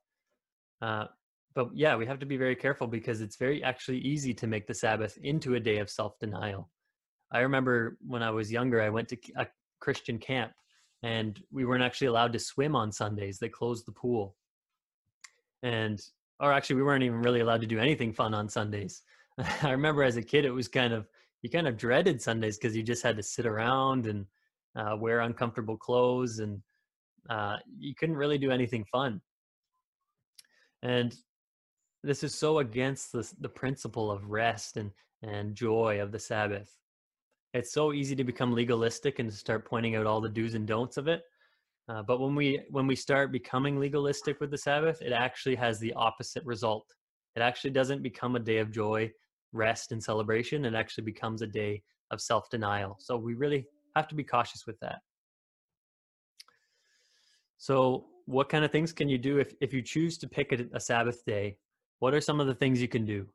Uh, 0.83 1.07
but 1.55 1.69
yeah, 1.73 1.97
we 1.97 2.07
have 2.07 2.19
to 2.19 2.27
be 2.27 2.37
very 2.37 2.57
careful 2.57 2.87
because 2.87 3.21
it's 3.21 3.37
very 3.37 3.63
actually 3.63 3.99
easy 3.99 4.35
to 4.35 4.47
make 4.47 4.67
the 4.67 4.75
Sabbath 4.75 5.17
into 5.23 5.55
a 5.55 5.61
day 5.61 5.79
of 5.79 5.89
self 5.89 6.19
denial. 6.19 6.71
I 7.33 7.41
remember 7.41 7.97
when 8.07 8.23
I 8.23 8.31
was 8.31 8.51
younger, 8.51 8.83
I 8.83 8.91
went 8.91 9.09
to 9.09 9.17
a 9.37 9.47
Christian 9.81 10.19
camp 10.19 10.53
and 11.03 11.41
we 11.53 11.65
weren't 11.65 11.83
actually 11.83 12.09
allowed 12.09 12.33
to 12.33 12.39
swim 12.39 12.75
on 12.75 12.91
Sundays. 12.91 13.39
They 13.39 13.49
closed 13.49 13.87
the 13.87 13.93
pool. 13.93 14.37
And, 15.63 16.01
or 16.41 16.53
actually, 16.53 16.77
we 16.77 16.83
weren't 16.83 17.05
even 17.05 17.23
really 17.23 17.41
allowed 17.41 17.61
to 17.61 17.67
do 17.67 17.79
anything 17.79 18.13
fun 18.13 18.35
on 18.35 18.49
Sundays. 18.49 19.03
I 19.63 19.71
remember 19.71 20.03
as 20.03 20.17
a 20.17 20.23
kid, 20.23 20.45
it 20.45 20.51
was 20.51 20.69
kind 20.69 20.93
of, 20.93 21.07
you 21.43 21.51
kind 21.51 21.69
of 21.69 21.77
dreaded 21.77 22.23
Sundays 22.23 22.57
because 22.57 22.77
you 22.77 22.83
just 22.83 23.03
had 23.03 23.17
to 23.17 23.23
sit 23.23 23.47
around 23.47 24.07
and 24.07 24.27
uh, 24.77 24.97
wear 24.99 25.21
uncomfortable 25.21 25.77
clothes 25.77 26.39
and 26.39 26.63
uh, 27.29 27.57
you 27.79 27.95
couldn't 27.95 28.17
really 28.17 28.39
do 28.39 28.51
anything 28.51 28.85
fun. 28.91 29.21
And 30.83 31.15
this 32.05 32.23
is 32.23 32.35
so 32.35 32.59
against 32.59 33.13
the, 33.13 33.29
the 33.41 33.49
principle 33.49 34.11
of 34.11 34.31
rest 34.31 34.77
and, 34.77 34.91
and 35.23 35.55
joy 35.55 36.01
of 36.01 36.13
the 36.13 36.19
Sabbath. 36.19 36.71
it's 37.55 37.73
so 37.73 37.93
easy 37.93 38.15
to 38.17 38.25
become 38.25 38.53
legalistic 38.53 39.19
and 39.19 39.31
to 39.31 39.37
start 39.37 39.65
pointing 39.65 39.97
out 39.97 40.07
all 40.07 40.21
the 40.21 40.29
do's 40.29 40.55
and 40.55 40.67
don'ts 40.67 40.97
of 40.97 41.09
it. 41.09 41.23
Uh, 41.89 42.03
but 42.03 42.21
when 42.21 42.35
we 42.35 42.61
when 42.71 42.87
we 42.87 42.97
start 42.97 43.31
becoming 43.31 43.79
legalistic 43.79 44.41
with 44.41 44.51
the 44.51 44.59
Sabbath, 44.59 45.03
it 45.03 45.13
actually 45.13 45.55
has 45.55 45.79
the 45.79 45.93
opposite 45.95 46.45
result. 46.45 46.87
It 47.37 47.41
actually 47.41 47.71
doesn't 47.71 48.03
become 48.03 48.37
a 48.37 48.41
day 48.41 48.59
of 48.59 48.71
joy, 48.71 49.11
rest, 49.53 49.93
and 49.93 50.03
celebration. 50.03 50.65
It 50.65 50.75
actually 50.75 51.05
becomes 51.05 51.43
a 51.43 51.47
day 51.47 51.83
of 52.11 52.21
self 52.21 52.49
denial. 52.49 52.97
So 53.01 53.17
we 53.17 53.35
really 53.35 53.67
have 53.97 54.09
to 54.09 54.15
be 54.15 54.25
cautious 54.25 54.67
with 54.67 54.79
that. 54.81 55.01
So, 57.59 58.07
what 58.27 58.49
kind 58.49 58.65
of 58.65 58.73
things 58.73 58.93
can 58.93 59.09
you 59.09 59.19
do 59.19 59.39
if, 59.39 59.55
if 59.61 59.73
you 59.73 59.83
choose 59.83 60.17
to 60.19 60.29
pick 60.29 60.53
a, 60.53 60.67
a 60.75 60.81
Sabbath 60.81 61.25
day? 61.25 61.59
What 61.99 62.15
are 62.15 62.21
some 62.21 62.41
of 62.41 62.47
the 62.47 62.55
things 62.55 62.81
you 62.81 62.89
can 62.89 63.05
do? 63.05 63.27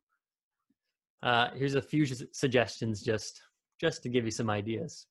Uh, 1.22 1.50
here's 1.56 1.76
a 1.76 1.82
few 1.82 2.06
suggestions 2.06 3.02
just 3.02 3.41
just 3.80 4.04
to 4.04 4.10
give 4.10 4.26
you 4.26 4.32
some 4.32 4.50
ideas. 4.50 5.08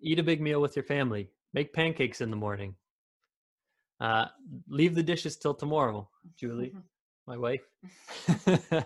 Eat 0.00 0.18
a 0.18 0.22
big 0.22 0.40
meal 0.40 0.60
with 0.60 0.74
your 0.74 0.84
family. 0.84 1.28
Make 1.52 1.72
pancakes 1.74 2.20
in 2.20 2.30
the 2.30 2.36
morning. 2.36 2.74
Uh, 4.00 4.26
leave 4.68 4.94
the 4.94 5.02
dishes 5.02 5.36
till 5.36 5.54
tomorrow, 5.54 6.08
Julie, 6.36 6.74
my 7.26 7.36
wife. 7.36 7.62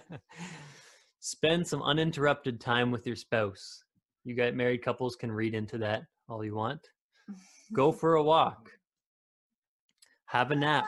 Spend 1.21 1.67
some 1.67 1.83
uninterrupted 1.83 2.61
time 2.61 2.91
with 2.91 3.07
your 3.07 3.17
spouse. 3.17 3.83
You 4.25 4.35
got 4.35 4.55
married 4.55 4.83
couples 4.83 5.17
can 5.17 5.33
read 5.33 5.55
into 5.55 5.79
that 5.79 6.03
all 6.29 6.45
you 6.45 6.55
want. 6.55 6.81
Go 7.73 7.93
for 8.01 8.17
a 8.17 8.23
walk. 8.23 8.71
Have 10.27 10.51
a 10.51 10.57
nap. 10.57 10.85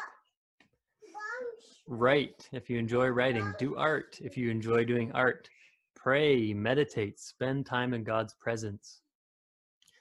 Write 1.90 2.50
if 2.52 2.68
you 2.68 2.78
enjoy 2.78 3.06
writing. 3.08 3.54
Do 3.58 3.74
art 3.76 4.18
if 4.20 4.36
you 4.36 4.50
enjoy 4.50 4.84
doing 4.84 5.10
art. 5.12 5.48
Pray, 5.96 6.52
meditate, 6.52 7.18
spend 7.18 7.64
time 7.64 7.94
in 7.94 8.04
God's 8.04 8.34
presence. 8.34 9.00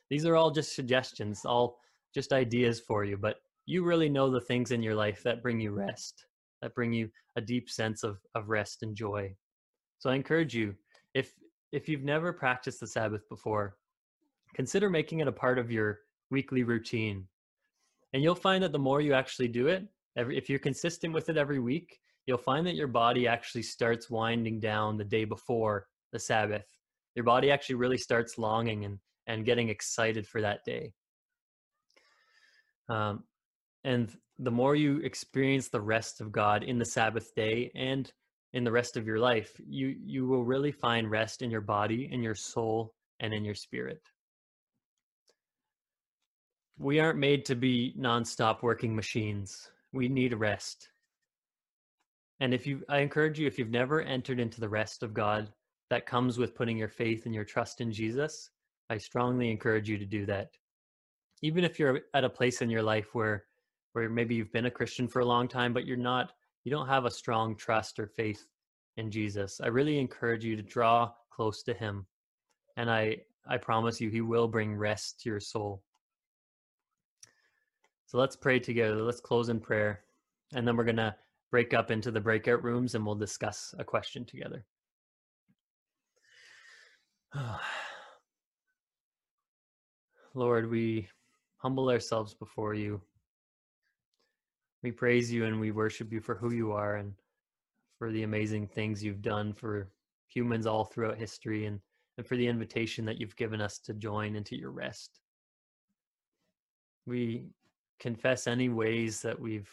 These 0.10 0.26
are 0.26 0.36
all 0.36 0.52
just 0.52 0.76
suggestions, 0.76 1.45
all 1.45 1.80
just 2.13 2.34
ideas 2.34 2.82
for 2.82 3.06
you, 3.06 3.15
but 3.15 3.38
you 3.65 3.86
really 3.86 4.10
know 4.10 4.30
the 4.30 4.41
things 4.41 4.71
in 4.71 4.84
your 4.84 4.95
life 4.95 5.23
that 5.23 5.41
bring 5.41 5.62
you 5.62 5.71
rest, 5.71 6.26
that 6.62 6.76
bring 6.76 6.91
you 6.91 7.10
a 7.38 7.41
deep 7.41 7.69
sense 7.69 8.04
of, 8.04 8.17
of 8.36 8.50
rest 8.50 8.84
and 8.84 8.93
joy. 8.93 9.34
So 10.00 10.10
I 10.10 10.15
encourage 10.15 10.54
you, 10.54 10.76
if 11.13 11.34
if 11.71 11.88
you've 11.88 12.04
never 12.04 12.34
practiced 12.34 12.82
the 12.82 12.88
Sabbath 12.88 13.28
before, 13.30 13.78
consider 14.56 14.89
making 14.89 15.21
it 15.21 15.28
a 15.30 15.32
part 15.32 15.58
of 15.58 15.71
your 15.71 16.00
weekly 16.32 16.63
routine. 16.63 17.28
And 18.12 18.21
you'll 18.21 18.36
find 18.36 18.62
that 18.63 18.73
the 18.73 18.80
more 18.80 19.00
you 19.00 19.13
actually 19.13 19.47
do 19.47 19.67
it, 19.67 19.88
every, 20.17 20.38
if 20.38 20.49
you're 20.49 20.60
consistent 20.60 21.13
with 21.13 21.30
it 21.30 21.38
every 21.38 21.60
week, 21.60 21.99
you'll 22.25 22.38
find 22.38 22.67
that 22.67 22.75
your 22.75 22.88
body 22.88 23.27
actually 23.27 23.63
starts 23.63 24.10
winding 24.10 24.60
down 24.60 24.97
the 24.97 25.06
day 25.06 25.23
before 25.23 25.88
the 26.12 26.19
Sabbath. 26.19 26.65
Your 27.15 27.23
body 27.23 27.51
actually 27.51 27.75
really 27.75 27.97
starts 27.97 28.38
longing 28.38 28.84
and, 28.84 28.99
and 29.27 29.45
getting 29.45 29.69
excited 29.69 30.27
for 30.27 30.41
that 30.41 30.65
day. 30.65 30.93
Um, 32.89 33.23
and 33.84 34.13
the 34.39 34.51
more 34.51 34.75
you 34.75 34.99
experience 34.99 35.69
the 35.69 35.82
rest 35.82 36.21
of 36.21 36.32
God 36.32 36.63
in 36.63 36.77
the 36.77 36.86
Sabbath 36.86 37.34
day 37.36 37.71
and 37.75 38.12
in 38.53 38.63
the 38.63 38.71
rest 38.71 38.97
of 38.97 39.06
your 39.06 39.19
life, 39.19 39.51
you 39.67 39.95
you 40.03 40.25
will 40.25 40.43
really 40.43 40.71
find 40.71 41.12
rest 41.12 41.41
in 41.41 41.51
your 41.51 41.62
body, 41.62 42.10
in 42.12 42.21
your 42.21 42.36
soul, 42.36 42.93
and 43.19 43.34
in 43.34 43.43
your 43.43 43.56
spirit. 43.56 44.01
We 46.77 46.99
aren't 46.99 47.19
made 47.19 47.45
to 47.45 47.56
be 47.56 47.95
nonstop 47.97 48.62
working 48.62 48.95
machines. 48.95 49.69
We 49.98 50.08
need 50.08 50.36
rest. 50.36 50.90
And 52.40 52.54
if 52.54 52.68
you 52.68 52.84
I 52.88 53.00
encourage 53.00 53.40
you 53.40 53.48
if 53.48 53.58
you've 53.58 53.72
never 53.72 54.04
entered 54.04 54.40
into 54.40 54.62
the 54.62 54.70
rest 54.70 55.02
of 55.02 55.12
God 55.12 55.52
that 55.90 56.06
comes 56.06 56.38
with 56.38 56.54
putting 56.54 56.78
your 56.78 56.88
faith 56.88 57.26
and 57.26 57.34
your 57.34 57.44
trust 57.44 57.82
in 57.82 57.92
Jesus, 57.92 58.52
I 58.92 59.00
strongly 59.00 59.50
encourage 59.50 59.90
you 59.90 59.98
to 59.98 60.06
do 60.06 60.28
that. 60.28 60.52
Even 61.42 61.64
if 61.64 61.80
you're 61.80 62.02
at 62.14 62.24
a 62.24 62.30
place 62.30 62.62
in 62.62 62.70
your 62.70 62.84
life 62.84 63.16
where 63.16 63.46
where 63.94 64.08
maybe 64.08 64.36
you've 64.36 64.54
been 64.54 64.68
a 64.68 64.78
Christian 64.80 65.08
for 65.08 65.22
a 65.22 65.26
long 65.26 65.48
time 65.48 65.74
but 65.74 65.88
you're 65.88 65.98
not 65.98 66.34
you 66.64 66.70
don't 66.70 66.88
have 66.88 67.06
a 67.06 67.12
strong 67.12 67.56
trust 67.56 67.98
or 67.98 68.06
faith 68.06 68.46
in 68.98 69.10
Jesus, 69.10 69.60
I 69.60 69.68
really 69.70 69.98
encourage 69.98 70.46
you 70.46 70.56
to 70.56 70.62
draw 70.62 71.12
close 71.32 71.64
to 71.64 71.74
him. 71.74 72.06
And 72.76 72.92
I 72.92 73.18
I 73.48 73.58
promise 73.58 74.00
you 74.00 74.12
he 74.12 74.22
will 74.22 74.48
bring 74.48 74.76
rest 74.76 75.22
to 75.22 75.30
your 75.30 75.40
soul. 75.40 75.82
So 78.08 78.17
let's 78.17 78.36
pray 78.38 78.58
together. 78.60 79.04
Let's 79.04 79.20
close 79.20 79.50
in 79.50 79.60
prayer. 79.60 80.00
And 80.56 80.65
then 80.65 80.78
we're 80.78 80.86
going 80.86 80.96
to 80.96 81.13
break 81.52 81.74
up 81.74 81.91
into 81.91 82.10
the 82.10 82.22
breakout 82.22 82.63
rooms 82.63 82.96
and 82.96 83.06
we'll 83.06 83.15
discuss 83.15 83.76
a 83.78 83.84
question 83.84 84.24
together. 84.24 84.65
Lord, 90.34 90.72
we 90.72 91.10
humble 91.58 91.89
ourselves 91.89 92.34
before 92.34 92.74
you. 92.74 93.02
We 94.84 94.91
praise 94.91 95.30
you 95.30 95.43
and 95.43 95.60
we 95.60 95.72
worship 95.72 96.13
you 96.13 96.22
for 96.22 96.36
who 96.36 96.54
you 96.54 96.72
are 96.72 96.96
and 96.96 97.13
for 97.98 98.10
the 98.12 98.24
amazing 98.24 98.67
things 98.67 99.04
you've 99.04 99.22
done 99.22 99.52
for 99.52 99.89
humans 100.30 100.65
all 100.65 100.86
throughout 100.86 101.17
history 101.17 101.65
and, 101.65 101.82
and 102.17 102.26
for 102.26 102.38
the 102.38 102.48
invitation 102.48 103.04
that 103.06 103.20
you've 103.20 103.36
given 103.36 103.60
us 103.60 103.80
to 103.80 103.93
join 103.93 104.38
into 104.38 104.56
your 104.56 104.72
rest. 104.72 105.20
We 107.06 107.48
confess 108.00 108.48
any 108.48 108.70
ways 108.70 109.22
that 109.22 109.40
we've 109.40 109.70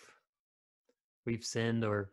we've 1.27 1.45
sinned 1.45 1.85
or 1.85 2.11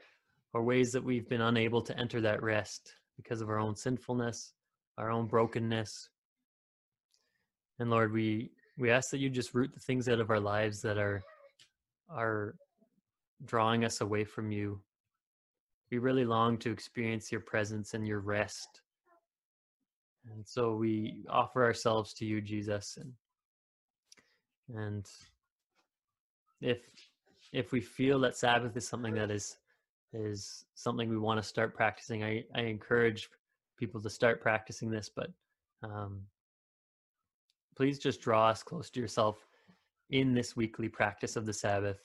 or 0.54 0.64
ways 0.64 0.92
that 0.92 1.04
we've 1.04 1.30
been 1.30 1.42
unable 1.42 1.82
to 1.82 1.98
enter 1.98 2.22
that 2.22 2.44
rest 2.44 2.96
because 3.18 3.42
of 3.42 3.50
our 3.50 3.60
own 3.60 3.76
sinfulness, 3.76 4.54
our 4.98 5.10
own 5.12 5.28
brokenness. 5.28 6.10
And 7.80 7.90
Lord, 7.90 8.12
we 8.12 8.52
we 8.78 8.92
ask 8.92 9.10
that 9.12 9.20
you 9.20 9.30
just 9.30 9.54
root 9.54 9.74
the 9.74 9.80
things 9.80 10.10
out 10.10 10.20
of 10.20 10.30
our 10.30 10.40
lives 10.40 10.82
that 10.82 10.98
are 10.98 11.22
are 12.10 12.56
drawing 13.46 13.86
us 13.86 14.02
away 14.02 14.24
from 14.24 14.52
you. 14.52 14.82
We 15.92 15.98
really 15.98 16.26
long 16.26 16.58
to 16.60 16.72
experience 16.72 17.32
your 17.32 17.42
presence 17.42 17.94
and 17.94 18.08
your 18.08 18.20
rest. 18.20 18.82
And 20.32 20.48
so 20.48 20.76
we 20.76 21.26
offer 21.30 21.64
ourselves 21.64 22.14
to 22.16 22.26
you, 22.26 22.42
Jesus. 22.42 22.98
And 22.98 23.14
and 24.78 25.06
if 26.62 26.90
if 27.54 27.72
we 27.72 27.82
feel 27.82 28.20
that 28.20 28.38
Sabbath 28.38 28.78
is 28.78 28.88
something 28.88 29.14
that 29.16 29.32
is 29.32 29.58
is 30.14 30.66
something 30.76 31.10
we 31.10 31.18
want 31.18 31.42
to 31.42 31.48
start 31.48 31.76
practicing, 31.76 32.24
I, 32.24 32.44
I 32.54 32.62
encourage 32.62 33.30
people 33.78 34.02
to 34.02 34.10
start 34.10 34.42
practicing 34.42 34.90
this, 34.90 35.10
but 35.10 35.32
um, 35.84 36.22
please 37.76 37.98
just 37.98 38.22
draw 38.22 38.50
us 38.50 38.62
close 38.62 38.90
to 38.92 39.00
yourself 39.00 39.48
in 40.10 40.34
this 40.34 40.56
weekly 40.56 40.90
practice 40.90 41.36
of 41.36 41.46
the 41.46 41.54
Sabbath. 41.54 41.98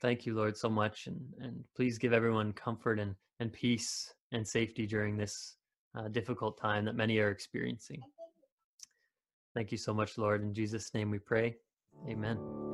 Thank 0.00 0.24
you, 0.24 0.34
Lord, 0.34 0.56
so 0.56 0.70
much. 0.70 1.06
And, 1.06 1.20
and 1.40 1.62
please 1.76 1.98
give 1.98 2.14
everyone 2.14 2.54
comfort 2.54 2.98
and, 2.98 3.14
and 3.38 3.52
peace 3.52 4.14
and 4.32 4.46
safety 4.46 4.86
during 4.86 5.16
this 5.16 5.56
uh, 5.94 6.08
difficult 6.08 6.58
time 6.58 6.86
that 6.86 6.96
many 6.96 7.18
are 7.18 7.30
experiencing. 7.30 8.00
Thank 9.54 9.72
you 9.72 9.78
so 9.78 9.92
much, 9.92 10.18
Lord. 10.18 10.42
In 10.42 10.54
Jesus' 10.54 10.94
name 10.94 11.10
we 11.10 11.18
pray. 11.18 11.56
Amen. 12.08 12.69